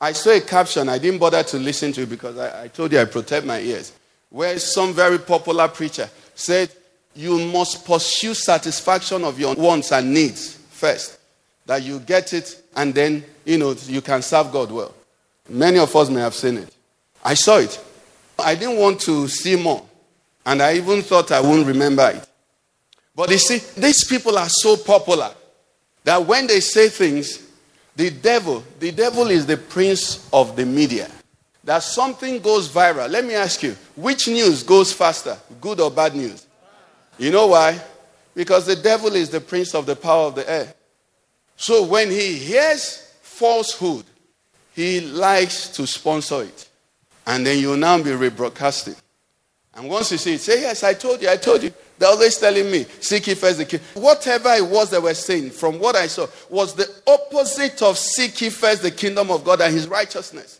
[0.00, 2.92] I saw a caption, I didn't bother to listen to it because I, I told
[2.92, 3.92] you I protect my ears,
[4.30, 6.70] where some very popular preacher said,
[7.14, 11.18] You must pursue satisfaction of your wants and needs first.
[11.66, 14.94] That you get it and then, you know, you can serve God well.
[15.48, 16.74] Many of us may have seen it.
[17.24, 17.82] I saw it.
[18.38, 19.84] I didn't want to see more.
[20.46, 22.26] And I even thought I wouldn't remember it.
[23.14, 25.30] But you see, these people are so popular
[26.04, 27.50] that when they say things,
[28.00, 31.10] The devil, the devil is the prince of the media.
[31.64, 33.10] That something goes viral.
[33.10, 36.46] Let me ask you, which news goes faster, good or bad news?
[37.20, 37.78] You know why?
[38.34, 40.72] Because the devil is the prince of the power of the air.
[41.54, 44.06] So when he hears falsehood,
[44.74, 46.70] he likes to sponsor it.
[47.26, 48.98] And then you'll now be rebroadcasting.
[49.74, 51.70] And once you see it, say, Yes, I told you, I told you.
[51.98, 53.86] They're always telling me, Seek ye first the kingdom.
[54.02, 58.40] Whatever it was they were saying, from what I saw, was the opposite of seek
[58.40, 60.58] ye first the kingdom of God and his righteousness.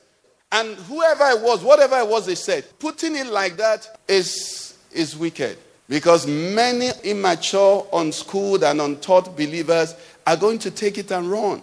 [0.52, 5.16] And whoever it was, whatever it was they said, putting it like that is, is
[5.16, 5.56] wicked.
[5.90, 11.60] Because many immature, unschooled, and untaught believers are going to take it and run.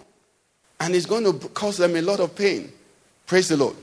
[0.80, 2.70] And it's going to cause them a lot of pain.
[3.26, 3.74] Praise the Lord.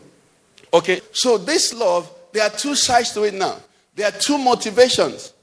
[0.71, 3.58] Okay, so this love, there are two sides to it now.
[3.95, 5.34] There are two motivations.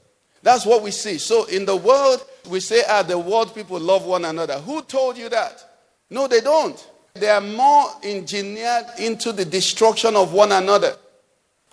[0.41, 1.17] That's what we see.
[1.17, 4.53] So in the world, we say, ah, the world people love one another.
[4.59, 5.69] Who told you that?
[6.11, 6.81] No, they don't.
[7.15, 10.95] They are more engineered into the destruction of one another.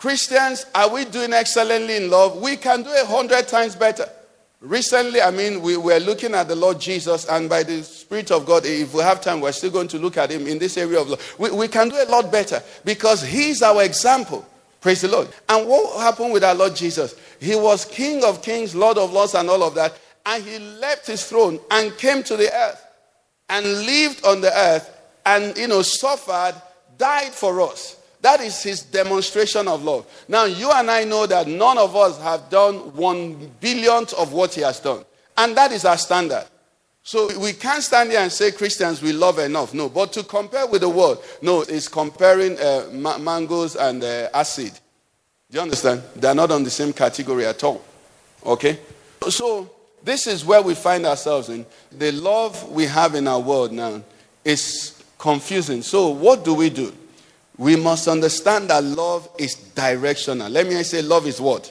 [0.01, 2.41] Christians, are we doing excellently in love?
[2.41, 4.09] We can do a hundred times better.
[4.63, 8.47] Recently, I mean, we were looking at the Lord Jesus, and by the Spirit of
[8.47, 10.99] God, if we have time, we're still going to look at Him in this area
[10.99, 11.35] of love.
[11.39, 14.47] We, we can do a lot better because He's our example.
[14.81, 15.29] Praise the Lord.
[15.51, 17.15] And what happened with our Lord Jesus?
[17.39, 19.99] He was King of kings, Lord of lords, and all of that.
[20.25, 22.83] And He left His throne and came to the earth
[23.51, 24.91] and lived on the earth
[25.27, 26.55] and, you know, suffered,
[26.97, 28.00] died for us.
[28.23, 30.07] That is his demonstration of love.
[30.29, 34.55] Now, you and I know that none of us have done one billionth of what
[34.55, 35.05] he has done.
[35.37, 36.45] And that is our standard.
[37.03, 39.73] So we can't stand here and say Christians we love enough.
[39.73, 44.29] No, but to compare with the world, no, it's comparing uh, ma- mangoes and uh,
[44.35, 44.73] acid.
[45.51, 46.03] Do you understand?
[46.15, 47.83] They're not on the same category at all.
[48.45, 48.79] Okay?
[49.29, 49.71] So
[50.05, 51.65] this is where we find ourselves in.
[51.91, 54.03] The love we have in our world now
[54.45, 55.83] is confusing.
[55.83, 56.93] So what do we do?
[57.61, 60.49] We must understand that love is directional.
[60.49, 61.71] Let me say, love is what?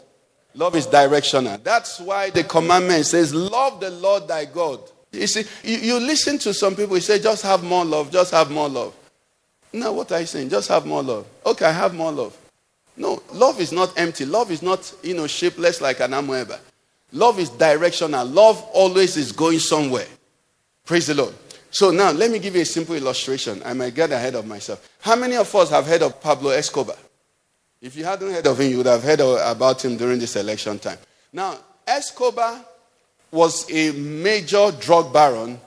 [0.54, 1.58] Love is directional.
[1.58, 4.82] That's why the commandment says, Love the Lord thy God.
[5.12, 8.32] You see, you, you listen to some people, you say, Just have more love, just
[8.34, 8.95] have more love.
[9.73, 10.49] No, what are you saying?
[10.49, 11.25] Just have more love.
[11.43, 12.38] Okay, I have more love.
[12.95, 14.25] No, love is not empty.
[14.25, 16.60] Love is not, you know, shapeless like an amoeba.
[17.13, 18.28] Love is directional.
[18.28, 20.08] Love always is going somewhere.
[20.86, 21.34] Praise the Lord.
[21.72, 23.62] So now, let me give you a simple illustration.
[23.64, 24.90] I might get ahead of myself.
[25.02, 26.96] How many of us have heard of Pablo Escobar?
[27.82, 30.80] If you hadn't heard of him, you would have heard about him during this election
[30.80, 30.98] time.
[31.32, 32.60] Now, Escobar
[33.32, 35.60] was a major drug baron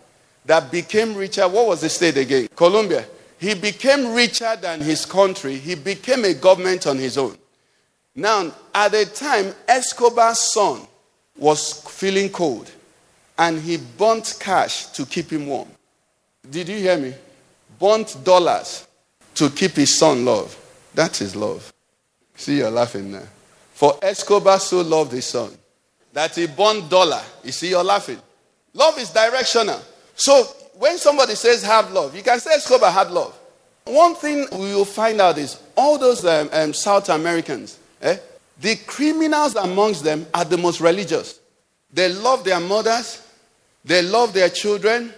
[0.45, 1.49] that became richer.
[1.49, 2.49] What was the state again?
[2.55, 3.07] Colombia.
[3.38, 5.57] He became richer than his country.
[5.57, 7.37] He became a government on his own.
[8.15, 10.87] Now, at the time, Escobar's son
[11.37, 12.71] was feeling cold
[13.38, 15.69] and he burnt cash to keep him warm.
[16.48, 17.14] Did you hear me?
[17.78, 18.87] Burnt dollars
[19.35, 20.57] to keep his son love.
[20.94, 21.72] That's his love.
[22.37, 23.22] See, you're laughing now.
[23.74, 25.57] For Escobar so loved his son
[26.12, 27.22] that he burnt dollar.
[27.42, 28.18] You see, you're laughing.
[28.74, 29.81] Love is directional.
[30.14, 33.38] So when somebody says have love, you can say Escobar had love.
[33.85, 38.16] One thing we will find out is all those um, um, South Americans, eh,
[38.61, 41.40] the criminals amongst them are the most religious.
[41.92, 43.26] They love their mothers,
[43.85, 45.12] they love their children,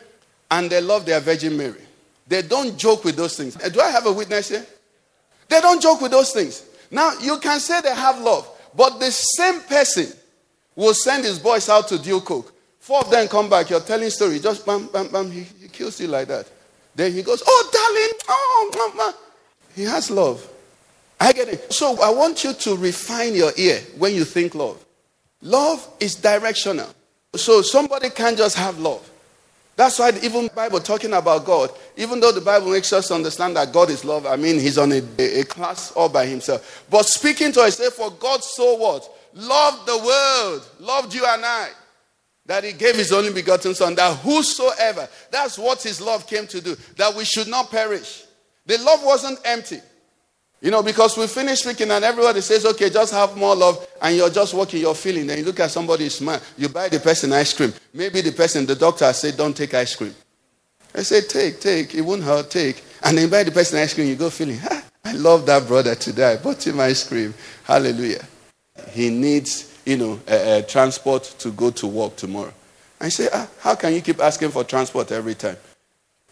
[0.54, 1.80] and they love their Virgin Mary.
[2.28, 3.56] They don't joke with those things.
[3.60, 4.64] Eh, do I have a witness here?
[5.48, 6.64] They don't joke with those things.
[6.92, 10.06] Now, you can say they have love, but the same person
[10.76, 12.52] will send his boys out to deal coke.
[12.78, 16.00] Four of them come back, you're telling story, just bam, bam, bam, he, he kills
[16.00, 16.48] you like that.
[16.94, 19.14] Then he goes, Oh, darling, oh, mama.
[19.74, 20.48] He has love.
[21.18, 21.72] I get it.
[21.72, 24.84] So I want you to refine your ear when you think love.
[25.42, 26.88] Love is directional.
[27.34, 29.10] So somebody can't just have love.
[29.76, 33.72] That's why even Bible talking about God, even though the Bible makes us understand that
[33.72, 36.84] God is love, I mean, he's on a, a, class all by himself.
[36.88, 39.10] But speaking to us, say, for God so what?
[39.34, 41.70] Loved the world, loved you and I,
[42.46, 46.60] that he gave his only begotten son, that whosoever, that's what his love came to
[46.60, 48.24] do, that we should not perish.
[48.66, 49.80] The love wasn't empty.
[50.64, 54.16] You know, because we finish speaking and everybody says, okay, just have more love, and
[54.16, 55.26] you're just walking your feeling.
[55.26, 57.70] Then you look at somebody smile, you buy the person ice cream.
[57.92, 60.14] Maybe the person, the doctor said, don't take ice cream.
[60.94, 62.82] I say, take, take, it won't hurt, take.
[63.02, 64.58] And then you buy the person ice cream, you go feeling,
[65.04, 66.32] I love that brother today.
[66.32, 67.34] I bought him ice cream.
[67.64, 68.24] Hallelujah.
[68.88, 72.54] He needs, you know, a transport to go to work tomorrow.
[73.02, 75.58] I say, ah, how can you keep asking for transport every time?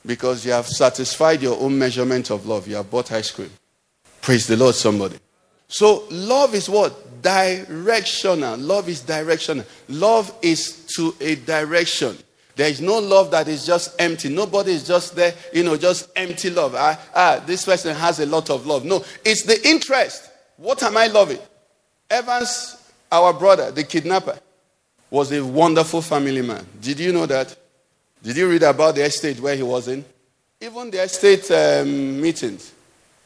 [0.06, 2.66] Because you have satisfied your own measurement of love.
[2.66, 3.50] You have bought ice cream.
[4.22, 5.18] Praise the Lord, somebody.
[5.68, 7.22] So, love is what?
[7.22, 8.56] Directional.
[8.56, 9.66] Love is directional.
[9.88, 12.16] Love is to a direction.
[12.54, 14.28] There is no love that is just empty.
[14.28, 16.74] Nobody is just there, you know, just empty love.
[16.76, 18.84] Ah, ah, this person has a lot of love.
[18.84, 20.30] No, it's the interest.
[20.56, 21.38] What am I loving?
[22.08, 22.76] Evans,
[23.10, 24.38] our brother, the kidnapper,
[25.10, 26.64] was a wonderful family man.
[26.80, 27.56] Did you know that?
[28.22, 30.04] Did you read about the estate where he was in?
[30.60, 32.72] Even the estate um, meetings,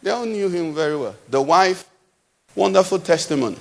[0.03, 1.17] they all knew him very well.
[1.29, 1.89] The wife,
[2.55, 3.57] wonderful testimony.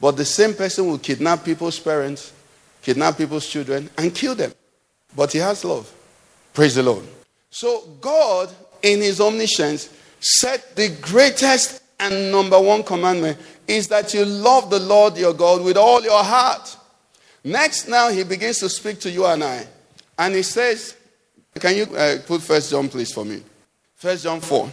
[0.00, 2.32] But the same person will kidnap people's parents,
[2.82, 4.52] kidnap people's children, and kill them.
[5.14, 5.92] But he has love.
[6.52, 7.04] Praise the Lord.
[7.50, 8.50] So God,
[8.82, 9.88] in his omniscience,
[10.20, 13.38] said the greatest and number one commandment
[13.68, 16.76] is that you love the Lord your God with all your heart.
[17.44, 19.66] Next, now he begins to speak to you and I.
[20.18, 20.96] And he says,
[21.58, 23.42] Can you uh, put First John, please, for me?
[23.94, 24.70] First John 4.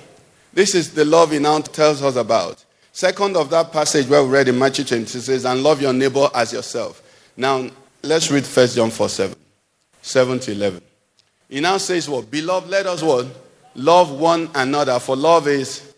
[0.54, 2.64] This is the love he now tells us about.
[2.92, 6.30] Second of that passage where we read in Matthew 20 says, And love your neighbor
[6.34, 7.04] as yourself.
[7.38, 7.70] Now,
[8.02, 9.36] let's read 1 John 4 7.
[10.02, 10.82] 7 to 11.
[11.50, 12.30] He now says, What?
[12.30, 13.28] Beloved, let us what?
[13.76, 15.90] Love one another, for love is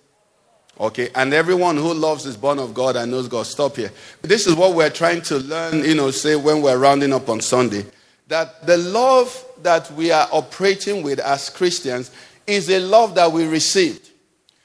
[0.81, 3.45] Okay, and everyone who loves is born of God and knows God.
[3.45, 3.91] Stop here.
[4.23, 7.39] This is what we're trying to learn, you know, say when we're rounding up on
[7.39, 7.85] Sunday.
[8.29, 12.09] That the love that we are operating with as Christians
[12.47, 14.09] is a love that we received.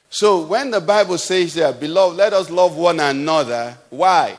[0.09, 4.39] So when the Bible says there, beloved, let us love one another, why?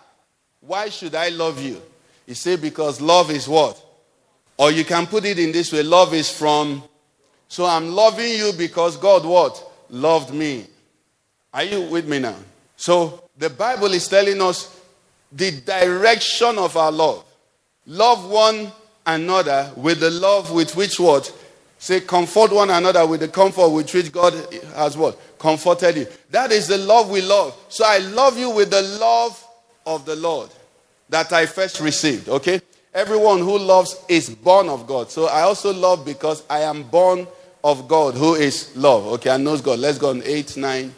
[0.61, 1.81] Why should I love you?
[2.25, 3.81] You say, because love is what?
[4.57, 6.83] Or you can put it in this way love is from.
[7.47, 9.63] So I'm loving you because God what?
[9.89, 10.65] Loved me.
[11.53, 12.35] Are you with me now?
[12.75, 14.79] So the Bible is telling us
[15.31, 17.23] the direction of our love.
[17.85, 18.71] Love one
[19.05, 21.31] another with the love with which what?
[21.79, 24.33] Say, comfort one another with the comfort with which God
[24.75, 25.17] has what?
[25.39, 26.07] Comforted you.
[26.31, 27.55] That is the love we love.
[27.69, 29.43] So I love you with the love
[29.85, 30.49] of the Lord
[31.09, 32.29] that I first received.
[32.29, 32.61] Okay?
[32.93, 35.11] Everyone who loves is born of God.
[35.11, 37.27] So I also love because I am born
[37.63, 39.05] of God who is love.
[39.07, 39.79] Okay, I knows God.
[39.79, 40.95] Let's go on 8, 9.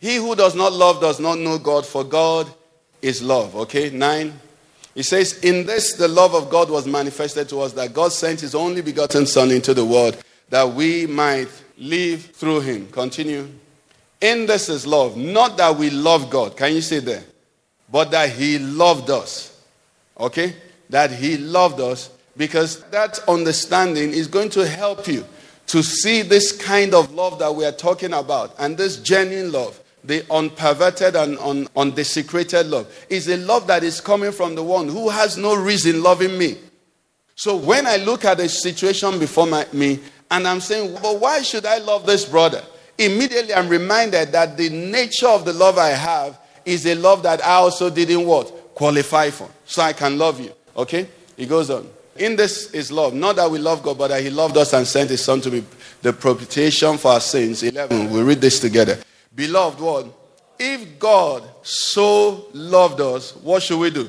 [0.00, 2.52] He who does not love does not know God, for God
[3.00, 3.54] is love.
[3.56, 4.32] Okay, 9.
[4.94, 8.40] He says, In this the love of God was manifested to us, that God sent
[8.40, 10.16] his only begotten Son into the world,
[10.50, 11.48] that we might
[11.82, 12.86] live through him.
[12.88, 13.48] Continue.
[14.20, 16.56] In this is love, not that we love God.
[16.56, 17.24] Can you see there?
[17.90, 19.60] But that he loved us.
[20.18, 20.54] Okay?
[20.90, 25.24] That he loved us because that understanding is going to help you
[25.66, 29.78] to see this kind of love that we are talking about and this genuine love
[30.04, 34.88] the unperverted and un- undesecrated love is a love that is coming from the one
[34.88, 36.56] who has no reason loving me.
[37.36, 40.00] So when I look at a situation before my, me
[40.32, 42.64] and I'm saying, but why should I love this brother?
[42.96, 47.44] Immediately I'm reminded that the nature of the love I have is a love that
[47.44, 48.74] I also didn't what?
[48.74, 49.48] Qualify for.
[49.66, 50.52] So I can love you.
[50.74, 51.06] Okay?
[51.36, 51.86] He goes on.
[52.16, 53.12] In this is love.
[53.12, 55.50] Not that we love God, but that He loved us and sent His Son to
[55.50, 55.64] be
[56.00, 57.62] the propitiation for our sins.
[57.62, 58.10] 11.
[58.10, 58.98] We read this together.
[59.34, 60.12] Beloved one,
[60.58, 64.08] if God so loved us, what should we do?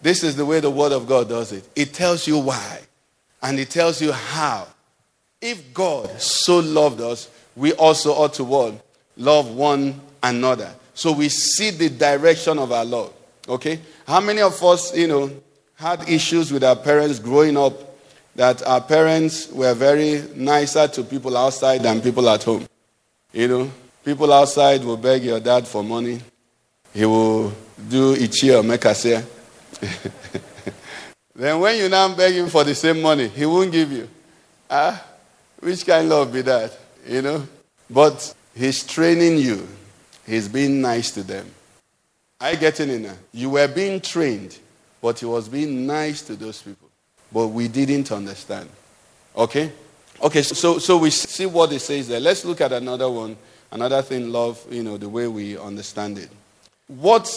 [0.00, 1.68] This is the way the Word of God does it.
[1.76, 2.80] It tells you why,
[3.42, 4.68] and it tells you how.
[5.40, 8.74] If God so loved us, we also ought to what?
[9.16, 10.74] Love one another.
[10.94, 13.12] So we see the direction of our love.
[13.48, 13.80] Okay?
[14.06, 15.30] How many of us, you know,
[15.76, 17.74] had issues with our parents growing up
[18.34, 22.66] that our parents were very nicer to people outside than people at home?
[23.32, 23.70] You know,
[24.08, 26.18] People outside will beg your dad for money.
[26.94, 27.52] He will
[27.90, 29.22] do ichi or mekase.
[31.34, 34.08] then when you now beg him for the same money, he won't give you.
[34.70, 35.04] Ah,
[35.60, 36.76] which kind of love be that?
[37.06, 37.46] You know?
[37.90, 39.66] But he's training you.
[40.26, 41.50] He's being nice to them.
[42.40, 43.14] I get in now.
[43.32, 44.58] You were being trained,
[45.00, 46.88] but he was being nice to those people.
[47.32, 48.68] But we didn't understand.
[49.36, 49.72] Okay?
[50.22, 52.20] Okay, so, so we see what it says there.
[52.20, 53.36] Let's look at another one
[53.70, 56.30] Another thing, love, you know, the way we understand it.
[56.86, 57.28] What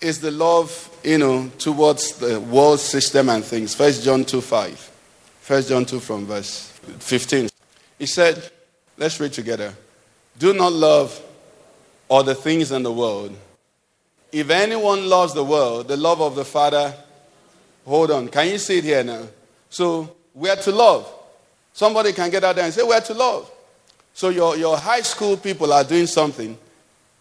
[0.00, 3.74] is the love, you know, towards the world system and things?
[3.74, 4.90] First John 2 5.
[5.40, 7.48] First John 2 from verse 15.
[7.98, 8.50] He said,
[8.96, 9.74] let's read together.
[10.38, 11.20] Do not love
[12.08, 13.36] all the things in the world.
[14.32, 16.94] If anyone loves the world, the love of the Father,
[17.84, 18.28] hold on.
[18.28, 19.26] Can you see it here now?
[19.70, 21.12] So we are to love.
[21.72, 23.50] Somebody can get out there and say, We are to love.
[24.16, 26.56] So your, your high school people are doing something,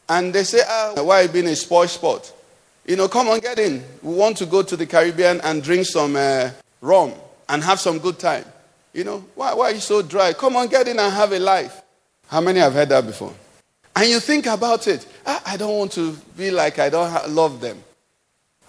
[0.08, 2.32] and they say, ah, why are you being a spoil sport?
[2.86, 3.84] You know, come on, get in.
[4.02, 7.12] We want to go to the Caribbean and drink some uh, rum
[7.50, 8.46] and have some good time.
[8.96, 10.32] You know, why, why are you so dry?
[10.32, 11.82] Come on, get in and have a life.
[12.28, 13.34] How many have heard that before?
[13.94, 15.06] And you think about it.
[15.26, 17.78] Ah, I don't want to be like I don't ha- love them.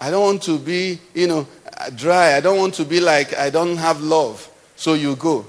[0.00, 1.46] I don't want to be, you know,
[1.94, 2.34] dry.
[2.34, 4.50] I don't want to be like I don't have love.
[4.74, 5.46] So you go.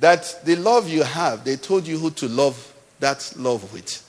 [0.00, 4.02] That the love you have, they told you who to love that love with.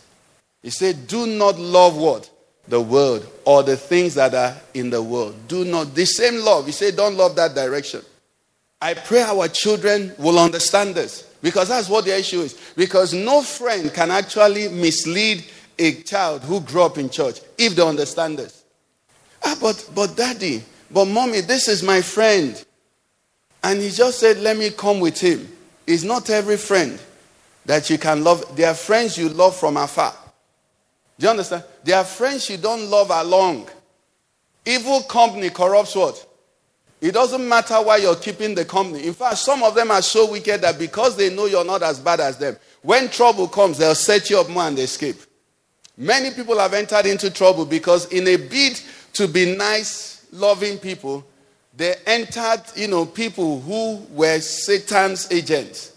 [0.63, 2.27] He said, Do not love what?
[2.67, 5.35] The world or the things that are in the world.
[5.47, 5.93] Do not.
[5.93, 6.65] The same love.
[6.65, 8.01] He said, Don't love that direction.
[8.81, 12.59] I pray our children will understand this because that's what the issue is.
[12.75, 15.43] Because no friend can actually mislead
[15.79, 18.63] a child who grew up in church if they understand this.
[19.43, 22.63] Ah, but, but daddy, but mommy, this is my friend.
[23.63, 25.47] And he just said, Let me come with him.
[25.85, 26.99] It's not every friend
[27.65, 28.55] that you can love.
[28.55, 30.13] There are friends you love from afar.
[31.17, 31.63] Do you understand?
[31.83, 33.69] There are friends you don't love along.
[34.65, 36.26] Evil company corrupts what?
[36.99, 39.05] It doesn't matter why you're keeping the company.
[39.05, 41.99] In fact, some of them are so wicked that because they know you're not as
[41.99, 45.17] bad as them, when trouble comes, they'll set you up more and escape.
[45.95, 48.79] Many people have entered into trouble because, in a bid
[49.13, 51.25] to be nice, loving people,
[51.75, 55.93] they entered, you know, people who were Satan's agents.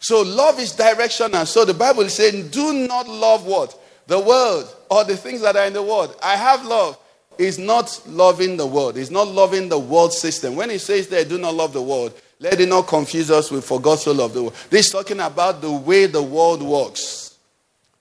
[0.00, 1.46] So love is directional.
[1.46, 3.80] So the Bible is saying, do not love what?
[4.06, 6.16] The world or the things that are in the world.
[6.22, 6.98] I have love.
[7.38, 8.96] Is not loving the world.
[8.96, 10.56] Is not loving the world system.
[10.56, 13.64] When he says there, do not love the world, let it not confuse us with
[13.64, 14.54] for God so loved the world.
[14.70, 17.38] This is talking about the way the world works.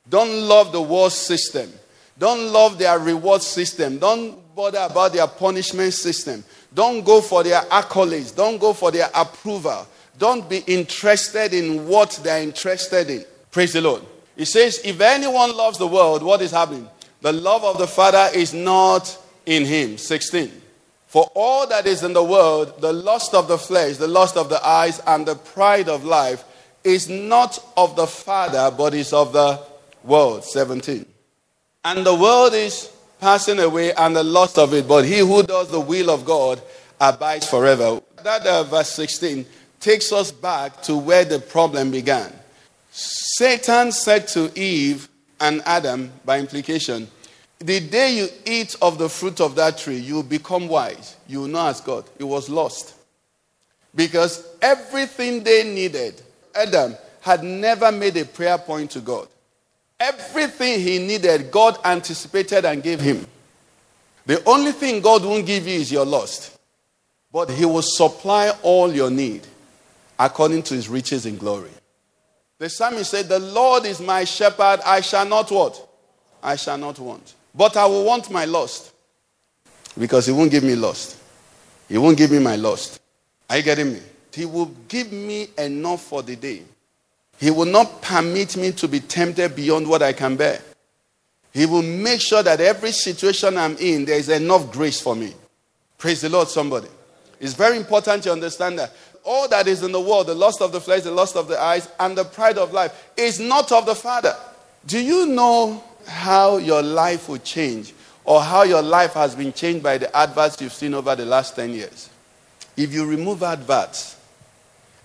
[0.09, 1.71] Don't love the world system.
[2.17, 3.97] Don't love their reward system.
[3.97, 6.43] Don't bother about their punishment system.
[6.73, 8.35] Don't go for their accolades.
[8.35, 9.87] Don't go for their approval.
[10.17, 13.25] Don't be interested in what they're interested in.
[13.49, 14.03] Praise the Lord.
[14.35, 16.87] He says, if anyone loves the world, what is happening?
[17.21, 19.97] The love of the Father is not in him.
[19.97, 20.51] 16.
[21.07, 24.49] For all that is in the world, the lust of the flesh, the lust of
[24.49, 26.43] the eyes, and the pride of life
[26.83, 29.61] is not of the Father, but is of the
[30.03, 30.43] world.
[30.43, 31.05] 17.
[31.85, 35.69] And the world is passing away and the lust of it, but he who does
[35.69, 36.61] the will of God
[36.99, 38.01] abides forever.
[38.23, 39.45] That uh, verse 16
[39.79, 42.31] takes us back to where the problem began.
[42.91, 47.07] Satan said to Eve and Adam, by implication,
[47.63, 51.15] the day you eat of the fruit of that tree, you become wise.
[51.27, 52.03] You will know as God.
[52.19, 52.93] It was lost.
[53.95, 56.21] Because everything they needed,
[56.53, 59.27] Adam had never made a prayer point to God.
[59.99, 63.25] Everything he needed, God anticipated and gave him.
[64.25, 66.57] The only thing God won't give you is your lust.
[67.31, 69.47] But he will supply all your need
[70.19, 71.71] according to his riches in glory.
[72.57, 75.89] The psalmist said, The Lord is my shepherd, I shall not what?
[76.41, 77.33] I shall not want.
[77.55, 78.91] But I will want my lust.
[79.97, 81.17] Because he won't give me lust.
[81.87, 82.99] He won't give me my lust.
[83.49, 83.99] Are you getting me?
[84.33, 86.63] He will give me enough for the day.
[87.37, 90.61] He will not permit me to be tempted beyond what I can bear.
[91.51, 95.33] He will make sure that every situation I'm in, there is enough grace for me.
[95.99, 96.87] Praise the Lord, somebody.
[97.39, 98.91] It's very important to understand that
[99.23, 101.59] all that is in the world, the lust of the flesh, the lust of the
[101.59, 104.35] eyes, and the pride of life, is not of the Father.
[104.85, 107.93] Do you know how your life will change
[108.25, 111.55] or how your life has been changed by the adverts you've seen over the last
[111.55, 112.09] 10 years?
[112.75, 114.17] If you remove adverts,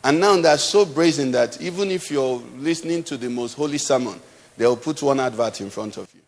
[0.05, 4.21] and now they're so brazen that even if you're listening to the most holy sermon,
[4.57, 6.21] they'll put one advert in front of you.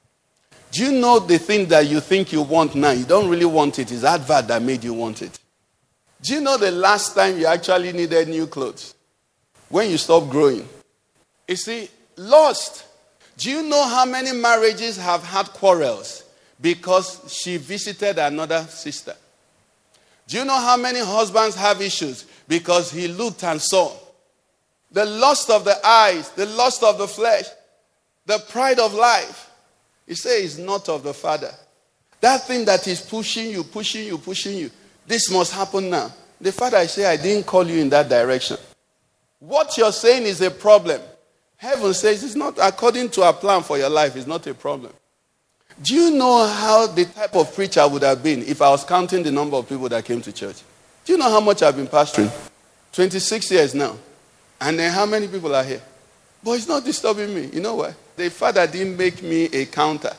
[0.72, 2.90] Do you know the thing that you think you want now?
[2.90, 3.90] You don't really want it.
[3.90, 5.38] It's advert that made you want it.
[6.22, 8.94] Do you know the last time you actually needed new clothes?
[9.68, 10.68] When you stopped growing.
[11.48, 12.84] You see, lost.
[13.40, 16.24] Do you know how many marriages have had quarrels
[16.60, 19.14] because she visited another sister?
[20.26, 23.96] Do you know how many husbands have issues because he looked and saw?
[24.92, 27.46] The lust of the eyes, the lust of the flesh,
[28.26, 29.50] the pride of life.
[30.06, 31.50] He says, not of the Father.
[32.20, 34.70] That thing that is pushing you, pushing you, pushing you.
[35.06, 36.12] This must happen now.
[36.38, 38.58] The Father I say, I didn't call you in that direction.
[39.38, 41.00] What you're saying is a problem.
[41.60, 44.94] Heaven says it's not according to our plan for your life, it's not a problem.
[45.82, 48.82] Do you know how the type of preacher I would have been if I was
[48.82, 50.56] counting the number of people that came to church?
[51.04, 52.32] Do you know how much I've been pastoring?
[52.92, 53.94] 26 years now.
[54.58, 55.82] And then how many people are here?
[56.42, 57.50] But it's not disturbing me.
[57.52, 57.94] You know why?
[58.16, 60.14] The Father didn't make me a counter,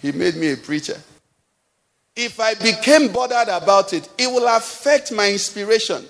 [0.00, 0.96] He made me a preacher.
[2.14, 6.04] If I became bothered about it, it will affect my inspiration.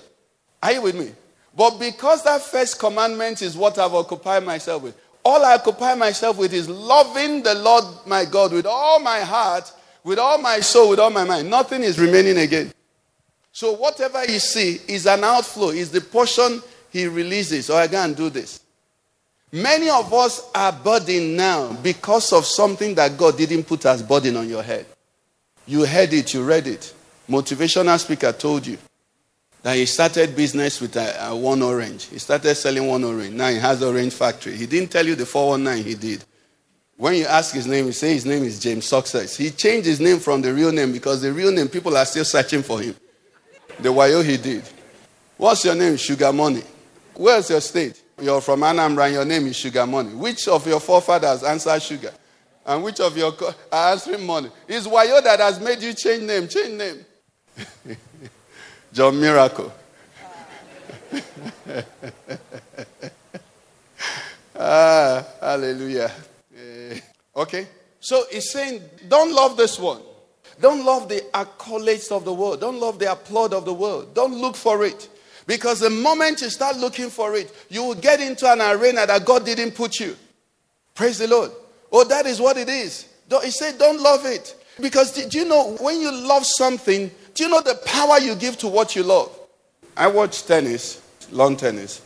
[0.61, 1.11] Are you with me?
[1.55, 6.37] But because that first commandment is what I've occupied myself with, all I occupy myself
[6.37, 9.71] with is loving the Lord my God with all my heart,
[10.03, 11.49] with all my soul, with all my mind.
[11.49, 12.71] Nothing is remaining again.
[13.51, 17.69] So whatever you see is an outflow, is the portion he releases.
[17.69, 18.61] Or I and do this.
[19.51, 24.37] Many of us are burdened now because of something that God didn't put as burden
[24.37, 24.85] on your head.
[25.65, 26.93] You heard it, you read it.
[27.27, 28.77] Motivational speaker told you.
[29.61, 32.05] That he started business with a, a one orange.
[32.05, 33.33] He started selling one orange.
[33.33, 34.55] Now he has orange factory.
[34.55, 36.23] He didn't tell you the 419 he did.
[36.97, 39.37] When you ask his name, he say his name is James Success.
[39.37, 42.25] He changed his name from the real name because the real name people are still
[42.25, 42.95] searching for him.
[43.79, 44.63] The wayo he did.
[45.37, 45.95] What's your name?
[45.95, 46.63] Sugar Money.
[47.13, 48.01] Where's your state?
[48.21, 50.13] You're from Anambra and your name is Sugar Money.
[50.13, 52.11] Which of your forefathers answered sugar?
[52.65, 54.49] And which of your co- are answering money?
[54.67, 56.47] It's Wayo that has made you change name.
[56.47, 57.05] Change name.
[58.93, 59.71] John Miracle.
[64.55, 66.11] ah, hallelujah.
[66.55, 66.99] Eh,
[67.35, 67.67] Okay.
[68.01, 70.01] So he's saying, don't love this one.
[70.59, 72.59] Don't love the accolades of the world.
[72.59, 74.13] Don't love the applaud of the world.
[74.13, 75.09] Don't look for it.
[75.47, 79.25] Because the moment you start looking for it, you will get into an arena that
[79.25, 80.15] God didn't put you.
[80.95, 81.51] Praise the Lord.
[81.91, 83.07] Oh, that is what it is.
[83.43, 84.55] He said, don't love it.
[84.79, 87.09] Because do you know, when you love something,
[87.39, 89.31] do you know the power you give to what you love?
[89.95, 92.01] I watch tennis, lawn tennis.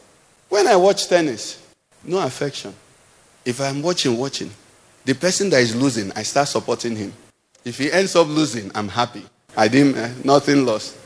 [0.48, 1.60] When I watch tennis,
[2.04, 2.72] no affection.
[3.44, 4.52] If I'm watching, watching,
[5.06, 7.14] the person that is losing, I start supporting him.
[7.66, 9.26] If he ends up losing, I'm happy.
[9.58, 10.98] I didn't, uh, nothing lost.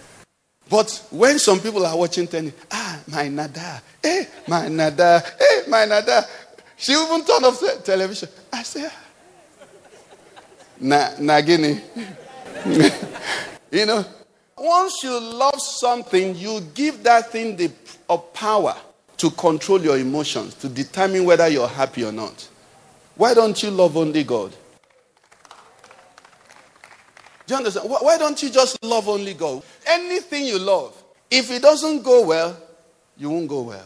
[0.69, 5.86] But when some people are watching tennis, ah, my Nadal, eh, my Nadal, eh, my
[5.86, 6.28] Nadal.
[6.75, 8.28] She even turned off the television.
[8.51, 9.03] I say, ah.
[10.82, 11.82] na, nagini.
[13.71, 14.05] you know,
[14.57, 17.71] once you love something, you give that thing the
[18.33, 18.75] power
[19.17, 22.47] to control your emotions, to determine whether you're happy or not.
[23.15, 24.51] Why don't you love only God?
[27.45, 27.89] Do you understand?
[27.89, 29.63] Why why don't you just love only God?
[29.85, 31.01] Anything you love,
[31.31, 32.57] if it doesn't go well,
[33.17, 33.85] you won't go well.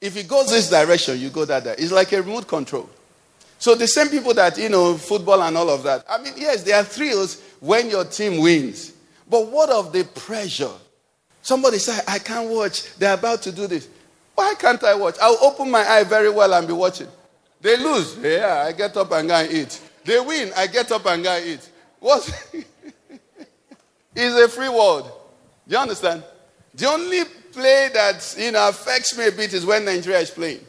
[0.00, 1.84] If it goes this direction, you go that direction.
[1.84, 2.88] It's like a remote control.
[3.58, 6.04] So the same people that, you know, football and all of that.
[6.08, 8.91] I mean, yes, there are thrills when your team wins.
[9.28, 10.72] But what of the pressure?
[11.42, 12.94] Somebody say, I can't watch.
[12.96, 13.88] They're about to do this.
[14.34, 15.16] Why can't I watch?
[15.20, 17.08] I'll open my eye very well and be watching.
[17.60, 18.16] They lose.
[18.18, 19.80] Yeah, I get up and go and eat.
[20.04, 20.52] They win.
[20.56, 21.70] I get up and go and eat.
[22.00, 22.52] What?
[24.14, 25.10] it's a free world.
[25.68, 26.24] Do you understand?
[26.74, 30.60] The only play that you know affects me a bit is when Nigeria is playing.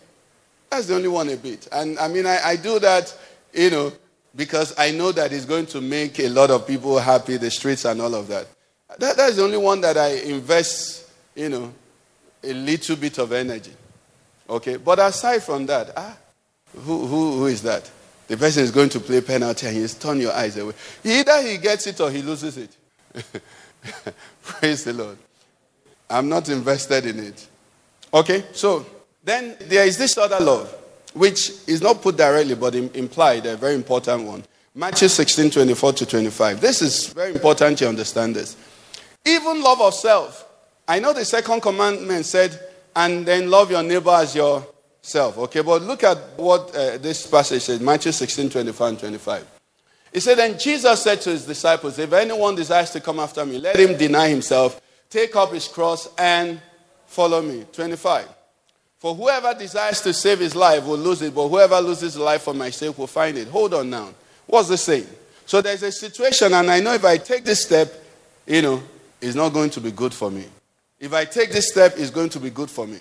[0.70, 1.68] That's the only one a bit.
[1.72, 3.16] And I mean, I, I do that,
[3.54, 3.94] you know,
[4.36, 7.86] because I know that it's going to make a lot of people happy, the streets
[7.86, 8.48] and all of that.
[8.98, 9.18] that.
[9.18, 11.74] That's the only one that I invest, you know,
[12.44, 13.74] a little bit of energy.
[14.50, 14.78] Okay?
[14.78, 16.18] But aside from that, ah,
[16.74, 17.90] who, who, who is that?
[18.28, 20.74] The person is going to play penalty and he's turn your eyes away.
[21.04, 22.76] Either he gets it or he loses it.
[24.44, 25.18] Praise the Lord.
[26.10, 27.48] I'm not invested in it.
[28.14, 28.86] Okay, so
[29.24, 30.74] then there is this other love,
[31.14, 34.44] which is not put directly but implied, a very important one.
[34.76, 36.62] Matthew 16 24 to 25.
[36.62, 38.58] This is very important you understand this.
[39.26, 40.50] Even love of self.
[40.88, 42.60] I know the second commandment said,
[42.96, 45.38] and then love your neighbor as yourself.
[45.38, 49.48] Okay, but look at what uh, this passage says Matthew 16 24 and 25.
[50.12, 53.60] He said, Then Jesus said to his disciples, If anyone desires to come after me,
[53.60, 56.62] let him deny himself, take up his cross, and
[57.08, 57.66] follow me.
[57.74, 58.28] 25.
[59.04, 62.44] For whoever desires to save his life will lose it, but whoever loses his life
[62.44, 63.50] for my sake will find it.
[63.50, 64.14] Hold on now.
[64.48, 65.08] What's the saying?
[65.46, 67.94] So there's a situation, and I know if I take this step,
[68.48, 68.82] you know,
[69.20, 70.46] it's not going to be good for me.
[71.02, 72.98] If I take this step, it's going to be good for me.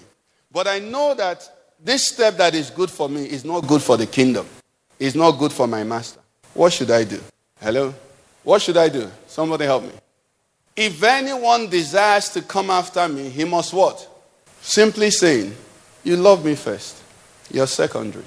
[0.50, 1.48] But I know that
[1.78, 4.48] this step that is good for me is not good for the kingdom.
[4.98, 6.18] It's not good for my master.
[6.52, 7.20] What should I do?
[7.60, 7.94] Hello?
[8.42, 9.08] What should I do?
[9.28, 9.92] Somebody help me.
[10.74, 14.08] If anyone desires to come after me, he must what?
[14.60, 15.54] Simply saying,
[16.04, 17.02] You love me first.
[17.50, 18.24] You're secondary.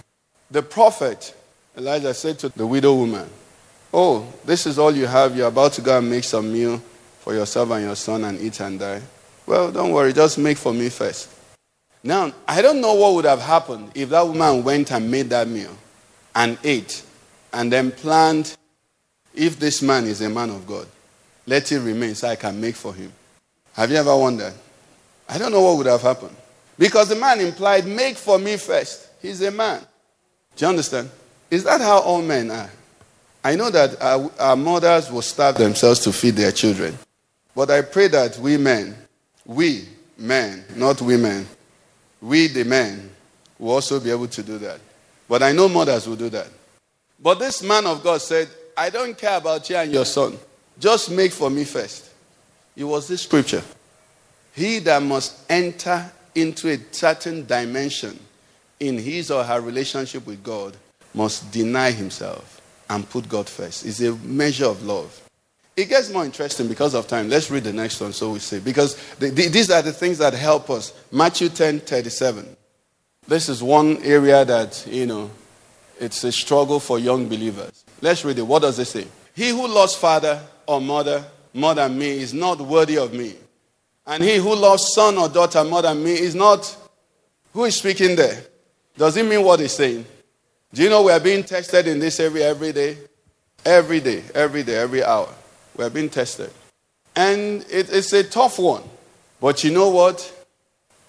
[0.52, 1.36] The prophet
[1.78, 3.30] Elijah said to the widow woman,
[3.94, 5.36] Oh, this is all you have.
[5.36, 6.82] You're about to go and make some meal
[7.20, 9.02] for yourself and your son and eat and die.
[9.46, 11.30] Well, don't worry, just make for me first.
[12.04, 15.48] Now, I don't know what would have happened if that woman went and made that
[15.48, 15.76] meal
[16.36, 17.04] and ate
[17.54, 18.56] and then planned,
[19.34, 20.88] if this man is a man of God,
[21.48, 23.12] let it remain so I can make for him.
[23.74, 24.54] Have you ever wondered?
[25.28, 26.36] I don't know what would have happened.
[26.78, 29.10] Because the man implied, make for me first.
[29.22, 29.82] He's a man.
[30.56, 31.10] Do you understand?
[31.50, 32.70] Is that how all men are?
[33.44, 36.98] I know that our, our mothers will starve themselves to feed their children.
[37.56, 38.96] But I pray that we men,
[39.46, 41.48] we men, not women,
[42.22, 43.10] we the men,
[43.60, 44.80] will also be able to do that.
[45.30, 46.48] But I know mothers will do that.
[47.20, 50.38] But this man of God said, I don't care about you and your son.
[50.80, 52.10] Just make for me first.
[52.76, 53.64] It was this scripture.
[54.54, 58.20] He that must enter into a certain dimension
[58.80, 60.76] in his or her relationship with God
[61.14, 63.86] must deny himself and put God first.
[63.86, 65.22] It's a measure of love.
[65.76, 67.30] It gets more interesting because of time.
[67.30, 68.60] Let's read the next one so we see.
[68.60, 70.94] Because the, the, these are the things that help us.
[71.12, 72.56] Matthew 10 37.
[73.28, 75.32] This is one area that, you know,
[76.00, 77.84] it's a struggle for young believers.
[78.02, 78.44] Let's read it.
[78.44, 79.08] What does it say?
[79.34, 83.36] He who loves father or mother more than me is not worthy of me.
[84.08, 86.76] And he who loves son or daughter more than me is not.
[87.54, 88.44] Who is speaking there?
[88.98, 90.06] Does it mean what he's saying?
[90.74, 92.98] Do you know we are being tested in this area every day?
[93.66, 95.34] Every day, every day, every hour.
[95.76, 96.52] We are being tested.
[97.16, 98.84] And it, it's a tough one.
[99.42, 100.32] But you know what?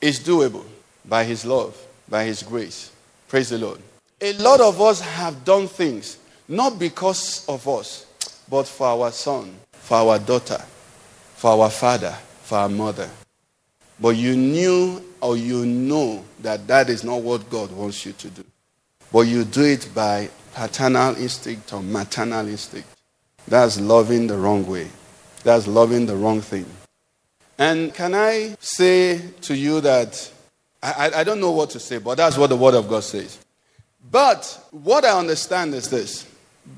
[0.00, 0.64] It's doable
[1.04, 1.76] by his love,
[2.08, 2.92] by his grace.
[3.28, 3.80] Praise the Lord.
[4.20, 6.18] A lot of us have done things,
[6.48, 8.06] not because of us,
[8.48, 10.62] but for our son, for our daughter,
[11.34, 12.14] for our father,
[12.46, 13.10] for our mother.
[13.98, 18.28] But you knew or you know that that is not what God wants you to
[18.28, 18.44] do.
[19.12, 22.88] But you do it by paternal instinct or maternal instinct.
[23.48, 24.88] That's loving the wrong way.
[25.42, 26.66] That's loving the wrong thing.
[27.58, 30.32] And can I say to you that
[30.82, 33.40] I, I, don't know what to say, but that's what the Word of God says.
[34.08, 36.26] But what I understand is this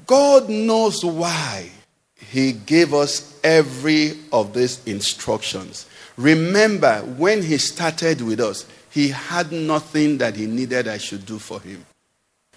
[0.07, 1.71] God knows why
[2.19, 5.87] He gave us every of these instructions.
[6.17, 11.39] Remember, when He started with us, He had nothing that He needed I should do
[11.39, 11.85] for Him.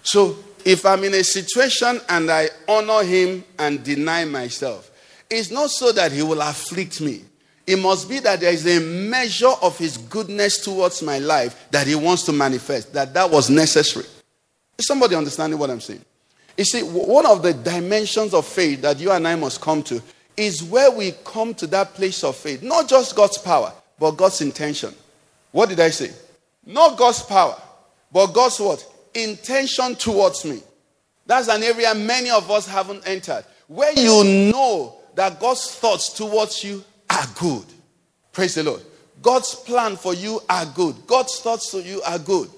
[0.02, 4.90] So if I'm in a situation and I honor Him and deny myself,
[5.30, 7.22] it's not so that He will afflict me.
[7.64, 11.86] It must be that there is a measure of His goodness towards my life that
[11.86, 14.06] He wants to manifest, that that was necessary.
[14.76, 16.04] Is somebody understanding what I'm saying?
[16.56, 20.02] You see, one of the dimensions of faith that you and I must come to
[20.36, 22.62] is where we come to that place of faith.
[22.62, 24.94] Not just God's power, but God's intention.
[25.50, 26.10] What did I say?
[26.64, 27.60] Not God's power,
[28.12, 28.86] but God's what?
[29.14, 30.62] Intention towards me.
[31.26, 33.44] That's an area many of us haven't entered.
[33.66, 37.64] Where you know that God's thoughts towards you are good.
[38.32, 38.82] Praise the Lord.
[39.20, 41.06] God's plan for you are good.
[41.06, 42.50] God's thoughts to you are good.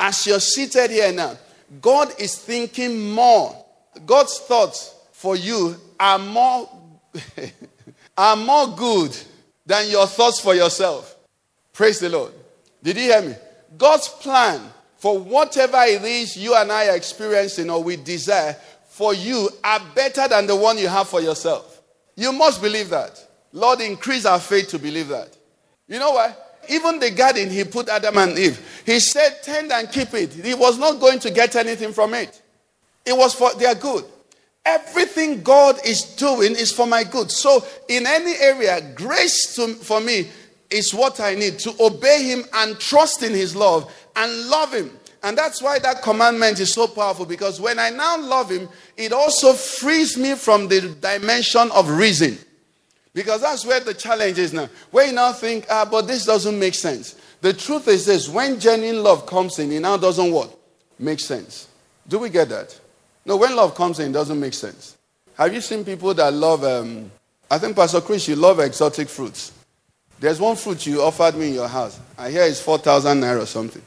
[0.00, 1.36] As you're seated here now,
[1.80, 3.64] God is thinking more.
[4.06, 6.68] God's thoughts for you are more
[8.16, 9.16] are more good
[9.66, 11.16] than your thoughts for yourself.
[11.72, 12.32] Praise the Lord.
[12.82, 13.34] Did you hear me?
[13.76, 14.60] God's plan
[14.96, 18.56] for whatever it is you and I are experiencing or we desire
[18.88, 21.82] for you are better than the one you have for yourself.
[22.16, 23.24] You must believe that.
[23.52, 25.36] Lord, increase our faith to believe that.
[25.86, 26.34] You know why?
[26.68, 30.32] Even the garden he put Adam and Eve, he said, tend and keep it.
[30.32, 32.40] He was not going to get anything from it.
[33.06, 34.04] It was for their good.
[34.64, 37.30] Everything God is doing is for my good.
[37.30, 40.28] So, in any area, grace to, for me
[40.68, 44.90] is what I need to obey Him and trust in His love and love Him.
[45.22, 49.12] And that's why that commandment is so powerful because when I now love Him, it
[49.12, 52.38] also frees me from the dimension of reason.
[53.18, 54.68] Because that's where the challenge is now.
[54.92, 57.16] Where you now think, ah, but this doesn't make sense.
[57.40, 60.56] The truth is this when genuine love comes in, it now doesn't what?
[61.00, 61.66] Make sense.
[62.06, 62.78] Do we get that?
[63.26, 64.96] No, when love comes in, it doesn't make sense.
[65.36, 67.10] Have you seen people that love, um,
[67.50, 69.50] I think, Pastor Chris, you love exotic fruits.
[70.20, 71.98] There's one fruit you offered me in your house.
[72.16, 73.82] I hear it's 4,000 naira or something.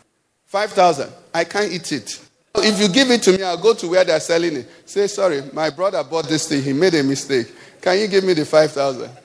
[0.48, 1.10] 5,000.
[1.34, 2.20] I can't eat it.
[2.56, 4.70] If you give it to me, I'll go to where they're selling it.
[4.84, 6.62] Say, sorry, my brother bought this thing.
[6.62, 7.48] He made a mistake.
[7.82, 9.21] Can you give me the 5,000?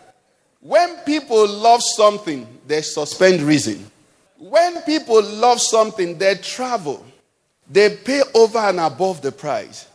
[0.67, 3.89] When people love something, they suspend reason.
[4.37, 7.07] When people love something, they travel.
[7.71, 9.87] They pay over and above the price.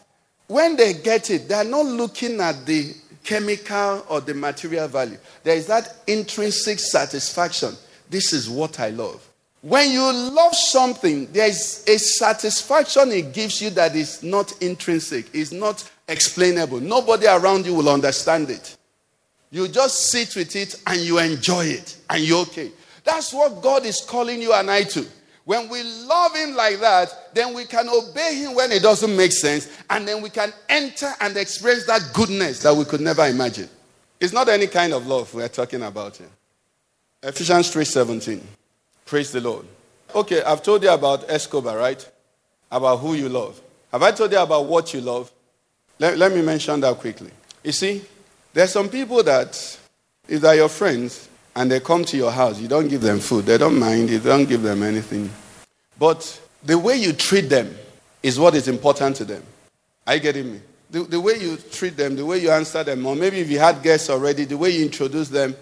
[0.48, 5.18] When they get it, they're not looking at the chemical or the material value.
[5.44, 7.76] There is that intrinsic satisfaction.
[8.10, 9.28] This is what I love.
[9.62, 15.36] When you love something, there is a satisfaction it gives you that is not intrinsic,
[15.36, 16.80] is not explainable.
[16.80, 18.78] Nobody around you will understand it.
[19.52, 22.72] You just sit with it and you enjoy it and you're okay.
[23.04, 25.06] That's what God is calling you and I to.
[25.44, 29.32] When we love Him like that, then we can obey Him when it doesn't make
[29.32, 33.68] sense, and then we can enter and experience that goodness that we could never imagine.
[34.20, 36.30] It's not any kind of love we're talking about here.
[37.24, 38.42] Ephesians 3:17.
[39.06, 39.66] Praise the Lord.
[40.14, 42.10] Okay, I've told you about Escobar, right?
[42.72, 43.60] About who you love.
[43.92, 45.32] Have I told you about what you love?
[46.00, 47.32] Let, let me mention that quickly.
[47.64, 48.04] You see,
[48.54, 49.80] there's some people that,
[50.28, 53.46] if they're your friends and they come to your house, you don't give them food,
[53.46, 55.30] they don't mind, you don't give them anything.
[55.98, 57.76] But the way you treat them
[58.24, 59.44] is what is important to them.
[60.06, 60.62] Are you getting me?
[60.90, 63.60] The, the way you treat them, the way you answer them, or maybe if you
[63.60, 65.56] had guests already, the way you introduce them.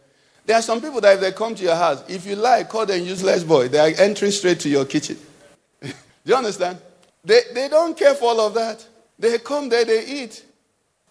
[0.46, 2.88] There are some people that if they come to your house, if you like, call
[2.88, 5.18] them useless boy, they are entering straight to your kitchen.
[5.82, 5.92] Do
[6.26, 6.80] you understand?
[7.24, 8.86] They, they don't care for all of that.
[9.20, 10.44] They come there, they eat.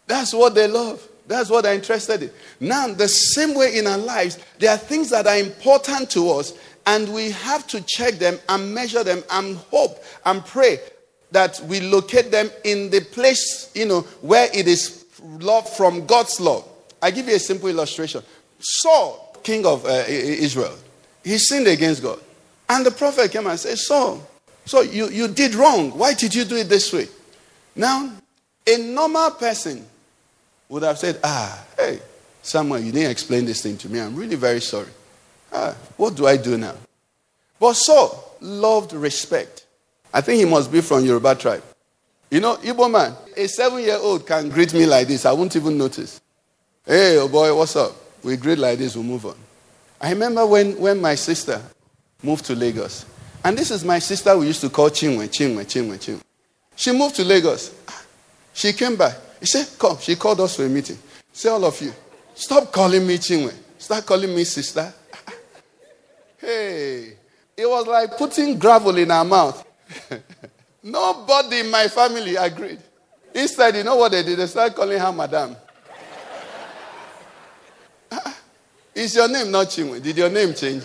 [0.06, 1.06] That's what they love.
[1.28, 2.30] That's what I'm interested in.
[2.58, 6.54] Now, the same way in our lives, there are things that are important to us,
[6.86, 10.80] and we have to check them and measure them and hope and pray
[11.30, 16.40] that we locate them in the place, you know, where it is love from God's
[16.40, 16.66] love.
[17.02, 18.22] I give you a simple illustration.
[18.58, 20.74] Saul, king of uh, Israel,
[21.22, 22.18] he sinned against God.
[22.70, 24.26] And the prophet came and said, Saul,
[24.64, 25.90] so you, you did wrong.
[25.90, 27.06] Why did you do it this way?
[27.76, 28.12] Now,
[28.66, 29.86] a normal person
[30.68, 32.00] would have said, Ah, hey,
[32.42, 34.00] Samuel, you didn't explain this thing to me.
[34.00, 34.88] I'm really very sorry.
[35.52, 36.74] Ah, what do I do now?
[37.58, 39.66] But Saul loved respect.
[40.12, 41.62] I think he must be from Yoruba tribe.
[42.30, 45.24] You know, Igbo man, a seven year old can greet me like this.
[45.24, 46.20] I won't even notice.
[46.84, 47.92] Hey, oh boy, what's up?
[48.22, 49.36] We greet like this, we move on.
[50.00, 51.60] I remember when, when my sister
[52.22, 53.04] moved to Lagos.
[53.44, 56.20] And this is my sister we used to call Chinwe, Chinwe, Chinwe, Chinwe.
[56.76, 57.74] She moved to Lagos.
[58.52, 59.14] She came back.
[59.40, 59.98] He said, Come.
[59.98, 60.98] She called us for a meeting.
[61.32, 61.92] Say, all of you,
[62.34, 63.54] stop calling me Chinwe.
[63.78, 64.92] Start calling me sister.
[66.38, 67.16] hey,
[67.56, 69.64] it was like putting gravel in her mouth.
[70.82, 72.80] Nobody in my family agreed.
[73.34, 74.38] Instead, you know what they did?
[74.38, 75.56] They started calling her madam.
[78.10, 78.34] Ah,
[78.94, 80.02] is your name not Chinwe?
[80.02, 80.82] Did your name change?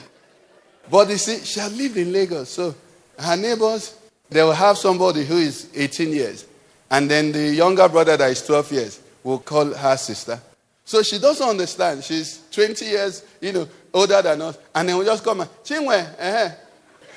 [0.91, 2.49] But you see, she had lived in Lagos.
[2.49, 2.75] So
[3.17, 3.95] her neighbors,
[4.29, 6.45] they will have somebody who is 18 years.
[6.93, 10.39] And then the younger brother that is 12 years will call her sister.
[10.85, 12.03] So she doesn't understand.
[12.03, 14.59] She's 20 years, you know, older than us.
[14.75, 16.51] And then we just come and, Chinwe, eh.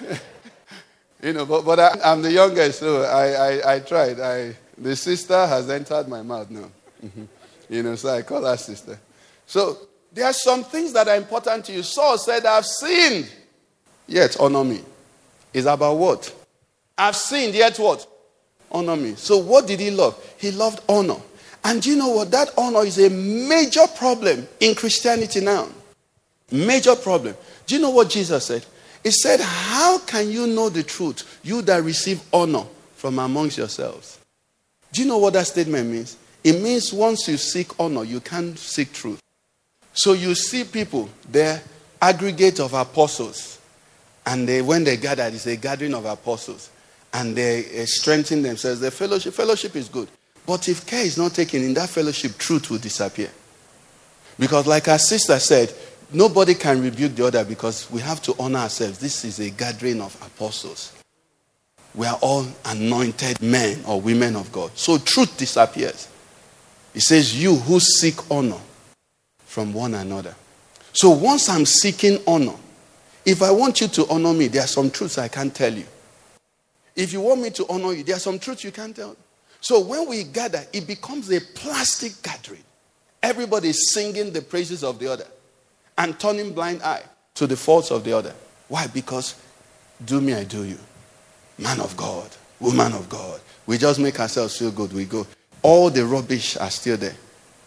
[1.22, 4.18] you know, but, but I, am the youngest, so I, I, I tried.
[4.18, 6.70] I, the sister has entered my mouth now.
[7.68, 8.98] you know, so I call her sister.
[9.44, 9.76] So
[10.10, 11.82] there are some things that are important to you.
[11.82, 13.30] Saul said, I've sinned,
[14.06, 14.80] yet honor me.
[15.52, 16.34] Is about what?
[16.96, 18.15] I've sinned, yet what?
[18.70, 19.14] Honor me.
[19.14, 20.22] So what did he love?
[20.38, 21.16] He loved honor.
[21.64, 22.30] And you know what?
[22.30, 25.68] That honor is a major problem in Christianity now.
[26.50, 27.34] Major problem.
[27.66, 28.64] Do you know what Jesus said?
[29.02, 32.64] He said, How can you know the truth, you that receive honor
[32.94, 34.18] from amongst yourselves?
[34.92, 36.16] Do you know what that statement means?
[36.44, 39.20] It means once you seek honor, you can't seek truth.
[39.92, 41.60] So you see people, they're
[42.00, 43.60] aggregate of apostles.
[44.24, 46.70] And they, when they gather, it's a gathering of apostles.
[47.16, 48.80] And they uh, strengthen themselves.
[48.80, 50.08] The fellowship, fellowship is good.
[50.44, 53.30] But if care is not taken in that fellowship, truth will disappear.
[54.38, 55.72] Because, like our sister said,
[56.12, 58.98] nobody can rebuke the other because we have to honor ourselves.
[58.98, 60.92] This is a gathering of apostles.
[61.94, 64.72] We are all anointed men or women of God.
[64.74, 66.08] So truth disappears.
[66.94, 68.60] It says, You who seek honor
[69.46, 70.34] from one another.
[70.92, 72.56] So once I'm seeking honor,
[73.24, 75.86] if I want you to honor me, there are some truths I can't tell you.
[76.96, 79.16] If you want me to honor you, there are some truths you can't tell.
[79.60, 82.64] So when we gather, it becomes a plastic gathering.
[83.22, 85.26] Everybody is singing the praises of the other
[85.98, 87.02] and turning blind eye
[87.34, 88.34] to the faults of the other.
[88.68, 88.86] Why?
[88.86, 89.34] Because
[90.04, 90.78] do me, I do you.
[91.58, 92.30] Man of God,
[92.60, 93.40] woman of God.
[93.66, 94.92] We just make ourselves feel good.
[94.92, 95.26] We go.
[95.62, 97.16] All the rubbish are still there.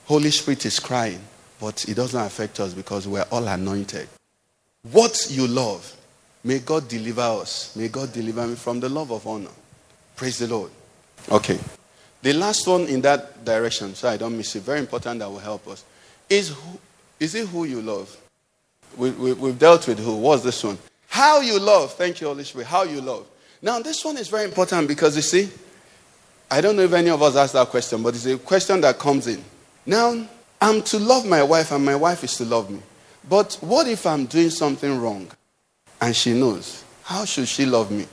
[0.05, 1.19] Holy Spirit is crying,
[1.59, 4.07] but it doesn't affect us because we're all anointed.
[4.91, 5.93] What you love,
[6.43, 7.75] may God deliver us.
[7.75, 9.49] May God deliver me from the love of honor.
[10.15, 10.71] Praise the Lord.
[11.31, 11.59] Okay.
[12.21, 15.39] The last one in that direction, so I don't miss it, very important that will
[15.39, 15.83] help us,
[16.29, 16.79] is who,
[17.19, 18.15] is it who you love?
[18.97, 20.17] We, we, we've dealt with who.
[20.17, 20.77] What's this one?
[21.07, 21.93] How you love.
[21.93, 22.67] Thank you, Holy Spirit.
[22.67, 23.25] How you love.
[23.61, 25.49] Now, this one is very important because you see,
[26.51, 28.99] I don't know if any of us asked that question, but it's a question that
[28.99, 29.43] comes in.
[29.85, 30.27] Now,
[30.61, 32.79] I'm to love my wife and my wife is to love me.
[33.27, 35.31] But what if I'm doing something wrong
[36.01, 36.83] and she knows?
[37.03, 38.05] How should she love me?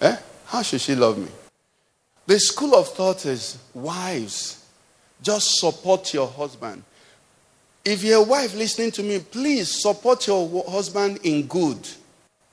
[0.00, 0.16] Eh?
[0.46, 1.28] How should she love me?
[2.26, 4.64] The school of thought is wives,
[5.22, 6.82] just support your husband.
[7.84, 11.86] If you're a wife listening to me, please support your husband in good.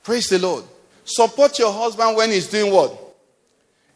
[0.02, 0.64] Praise the Lord.
[1.04, 2.98] Support your husband when he's doing what?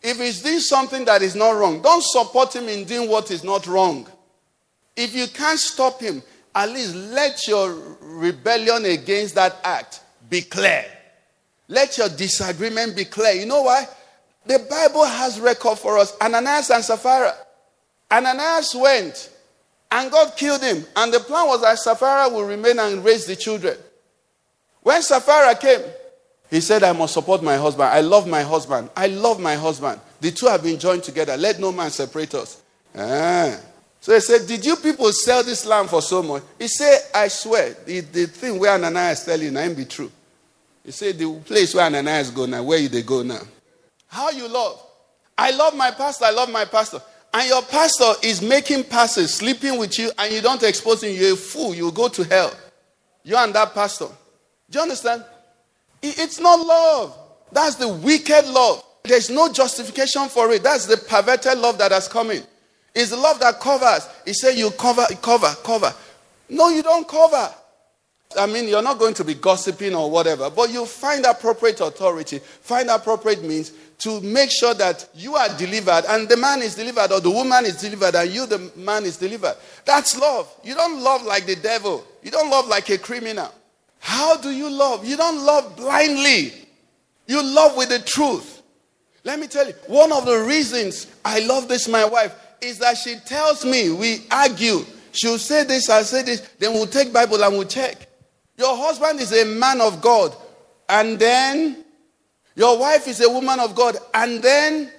[0.02, 3.44] If he's doing something that is not wrong, don't support him in doing what is
[3.44, 4.06] not wrong.
[4.96, 6.22] If you can't stop him,
[6.54, 10.84] at least let your rebellion against that act be clear.
[11.68, 13.32] Let your disagreement be clear.
[13.32, 13.86] You know why?
[14.46, 17.34] The Bible has record for us Ananias and Sapphira.
[18.10, 19.30] Ananias went
[19.90, 20.84] and God killed him.
[20.94, 23.76] And the plan was that Sapphira will remain and raise the children.
[24.82, 25.80] When Sapphira came,
[26.48, 27.88] he said, I must support my husband.
[27.88, 28.90] I love my husband.
[28.96, 30.00] I love my husband.
[30.20, 31.36] The two have been joined together.
[31.36, 32.62] Let no man separate us.
[32.96, 33.58] Ah.
[34.00, 36.44] So he said, Did you people sell this land for so much?
[36.58, 40.12] He said, I swear, the, the thing where Ananias is telling you, ain't be true.
[40.86, 43.40] He said, The place where Ananias go now, where they go now?
[44.06, 44.80] How you love?
[45.36, 46.24] I love my pastor.
[46.26, 47.02] I love my pastor.
[47.34, 51.34] and your pastor is making passes, sleeping with you, and you don't expose him, you're
[51.34, 51.74] a fool.
[51.74, 52.54] You go to hell.
[53.24, 54.06] You and that pastor.
[54.70, 55.24] Do you understand?
[56.00, 57.18] It's not love.
[57.50, 58.84] That's the wicked love.
[59.02, 60.62] There's no justification for it.
[60.62, 62.44] That's the perverted love that has come in.
[62.94, 64.08] It's the love that covers.
[64.24, 65.92] He said, You cover, cover, cover.
[66.48, 67.52] No, you don't cover.
[68.38, 72.38] I mean, you're not going to be gossiping or whatever, but you find appropriate authority,
[72.38, 77.12] find appropriate means to make sure that you are delivered and the man is delivered
[77.12, 79.54] or the woman is delivered and you, the man, is delivered.
[79.84, 80.52] That's love.
[80.62, 83.52] You don't love like the devil, you don't love like a criminal.
[84.00, 85.06] How do you love?
[85.06, 86.52] You don't love blindly,
[87.26, 88.62] you love with the truth.
[89.24, 92.96] Let me tell you, one of the reasons I love this, my wife, is that
[92.96, 94.84] she tells me, we argue.
[95.12, 98.05] She'll say this, I'll say this, then we'll take Bible and we'll check.
[98.56, 100.34] Your husband is a man of God,
[100.88, 101.84] and then
[102.54, 104.90] your wife is a woman of God, and then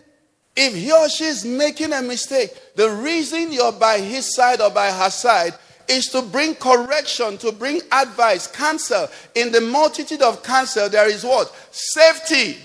[0.55, 4.72] if he or she is making a mistake, the reason you're by his side or
[4.72, 5.53] by her side
[5.88, 9.08] is to bring correction, to bring advice, counsel.
[9.36, 11.53] In the multitude of counsel, there is what?
[11.72, 12.58] Safety.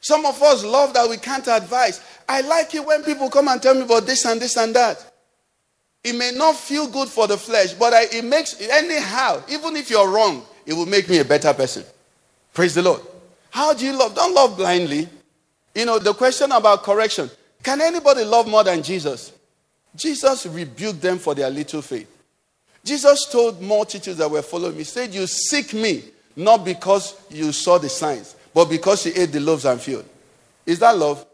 [0.00, 2.00] Some of us love that we can't advise.
[2.28, 5.07] I like it when people come and tell me about this and this and that.
[6.04, 9.90] It may not feel good for the flesh, but I, it makes, anyhow, even if
[9.90, 11.84] you're wrong, it will make me a better person.
[12.54, 13.02] Praise the Lord.
[13.50, 14.14] How do you love?
[14.14, 15.08] Don't love blindly.
[15.74, 17.30] You know, the question about correction
[17.62, 19.32] can anybody love more than Jesus?
[19.94, 22.08] Jesus rebuked them for their little faith.
[22.84, 26.04] Jesus told multitudes that were following me, said, You seek me
[26.36, 30.04] not because you saw the signs, but because you ate the loaves and filled.
[30.64, 31.26] Is that love?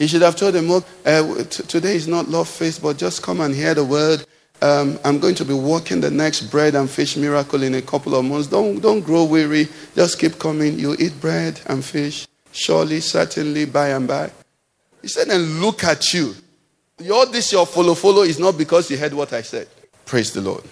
[0.00, 3.42] He should have told them, Look, uh, today is not love feast, but just come
[3.42, 4.24] and hear the word.
[4.62, 8.14] Um, I'm going to be working the next bread and fish miracle in a couple
[8.14, 8.46] of months.
[8.46, 9.68] Don't, don't grow weary.
[9.94, 10.78] Just keep coming.
[10.78, 12.26] You eat bread and fish.
[12.50, 14.30] Surely, certainly, by and by.
[15.02, 16.34] He said, and look at you.
[17.12, 19.68] All this your follow follow is not because you heard what I said.
[20.06, 20.64] Praise the Lord.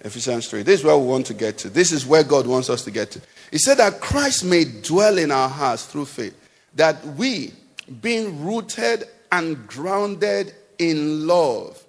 [0.00, 0.62] Ephesians 3.
[0.62, 1.68] This is where we want to get to.
[1.68, 3.20] This is where God wants us to get to.
[3.50, 6.34] He said that Christ may dwell in our hearts through faith,
[6.74, 7.52] that we,
[8.00, 11.82] being rooted and grounded in love,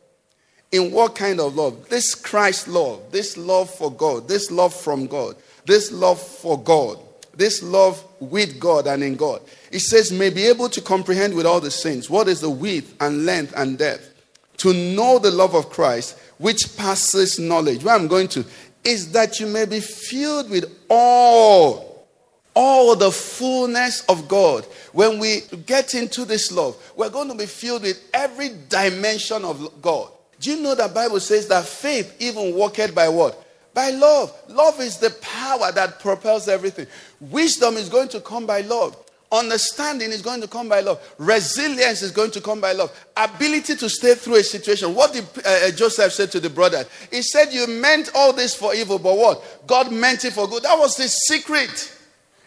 [0.71, 1.89] in what kind of love?
[1.89, 5.35] This Christ love, this love for God, this love from God,
[5.65, 6.99] this love for God,
[7.35, 9.41] this love with God and in God.
[9.71, 12.95] It says, may be able to comprehend with all the saints what is the width
[12.99, 14.11] and length and depth,
[14.57, 17.83] to know the love of Christ, which passes knowledge.
[17.83, 18.45] Where I'm going to
[18.83, 22.07] is that you may be filled with all,
[22.53, 24.65] all the fullness of God.
[24.95, 29.81] When we get into this love, we're going to be filled with every dimension of
[29.81, 30.09] God.
[30.39, 33.45] Do you know that Bible says that faith even worketh by what?
[33.73, 34.33] By love.
[34.47, 36.87] Love is the power that propels everything.
[37.19, 38.95] Wisdom is going to come by love.
[39.33, 41.05] Understanding is going to come by love.
[41.17, 42.97] Resilience is going to come by love.
[43.17, 44.95] Ability to stay through a situation.
[44.95, 46.85] What did uh, Joseph say to the brother?
[47.11, 49.67] He said, You meant all this for evil, but what?
[49.67, 50.63] God meant it for good.
[50.63, 51.91] That was the secret.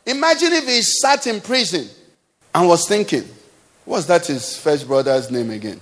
[0.07, 1.91] Imagine if he sat in prison
[2.59, 3.23] and was thinking,
[3.85, 5.81] What's that his first brother's name again?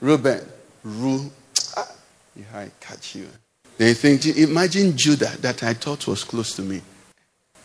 [0.00, 0.44] Reuben.
[0.82, 1.30] Ru.
[1.76, 1.88] Ah,
[2.52, 3.28] I catch you.
[3.78, 6.82] They think, imagine Judah that I thought was close to me.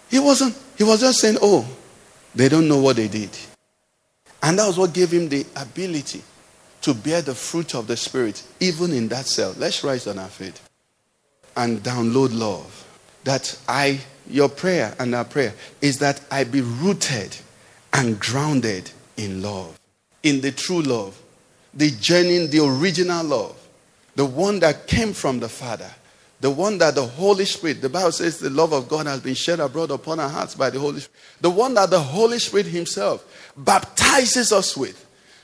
[0.09, 0.55] He wasn't.
[0.77, 1.67] He was just saying, Oh,
[2.35, 3.31] they don't know what they did.
[4.43, 6.21] And that was what gave him the ability
[6.81, 9.55] to bear the fruit of the Spirit, even in that cell.
[9.57, 10.61] Let's rise on our feet
[11.57, 12.83] and download love.
[13.23, 17.35] That I, your prayer and our prayer is that I be rooted
[17.95, 19.79] and grounded in love,
[20.21, 21.17] in the true love,
[21.73, 23.57] the genuine, the original love,
[24.15, 25.89] the one that came from the Father,
[26.41, 29.33] the one that the Holy Spirit, the Bible says the love of God has been
[29.33, 32.65] shed abroad upon our hearts by the Holy Spirit, the one that the Holy Spirit
[32.65, 33.25] Himself
[33.55, 35.01] baptizes us with.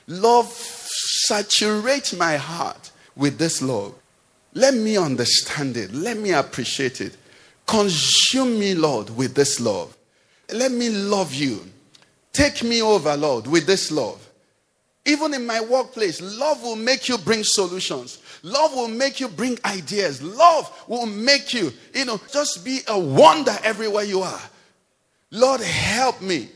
[0.07, 3.95] Love saturates my heart with this love.
[4.53, 5.93] Let me understand it.
[5.93, 7.15] Let me appreciate it.
[7.65, 9.95] Consume me, Lord, with this love.
[10.51, 11.61] Let me love you.
[12.33, 14.27] Take me over, Lord, with this love.
[15.05, 18.19] Even in my workplace, love will make you bring solutions.
[18.43, 20.21] Love will make you bring ideas.
[20.21, 24.41] Love will make you, you know, just be a wonder everywhere you are.
[25.31, 26.49] Lord, help me.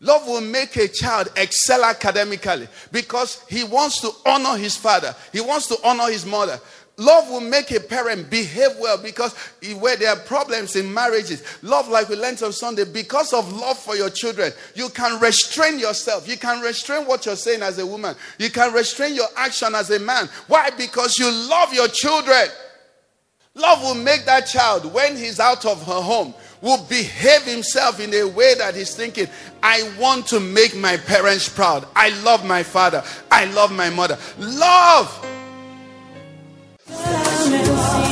[0.00, 5.40] Love will make a child excel academically because he wants to honor his father, he
[5.40, 6.60] wants to honor his mother.
[6.98, 9.34] Love will make a parent behave well because
[9.78, 13.78] where there are problems in marriages, love, like we learned on Sunday, because of love
[13.78, 16.28] for your children, you can restrain yourself.
[16.28, 18.14] You can restrain what you're saying as a woman.
[18.38, 20.28] You can restrain your action as a man.
[20.48, 20.68] Why?
[20.70, 22.48] Because you love your children.
[23.54, 28.12] Love will make that child, when he's out of her home, will behave himself in
[28.14, 29.26] a way that he's thinking,
[29.62, 31.86] I want to make my parents proud.
[31.96, 33.02] I love my father.
[33.30, 34.18] I love my mother.
[34.38, 35.31] Love.
[36.94, 38.11] Yes.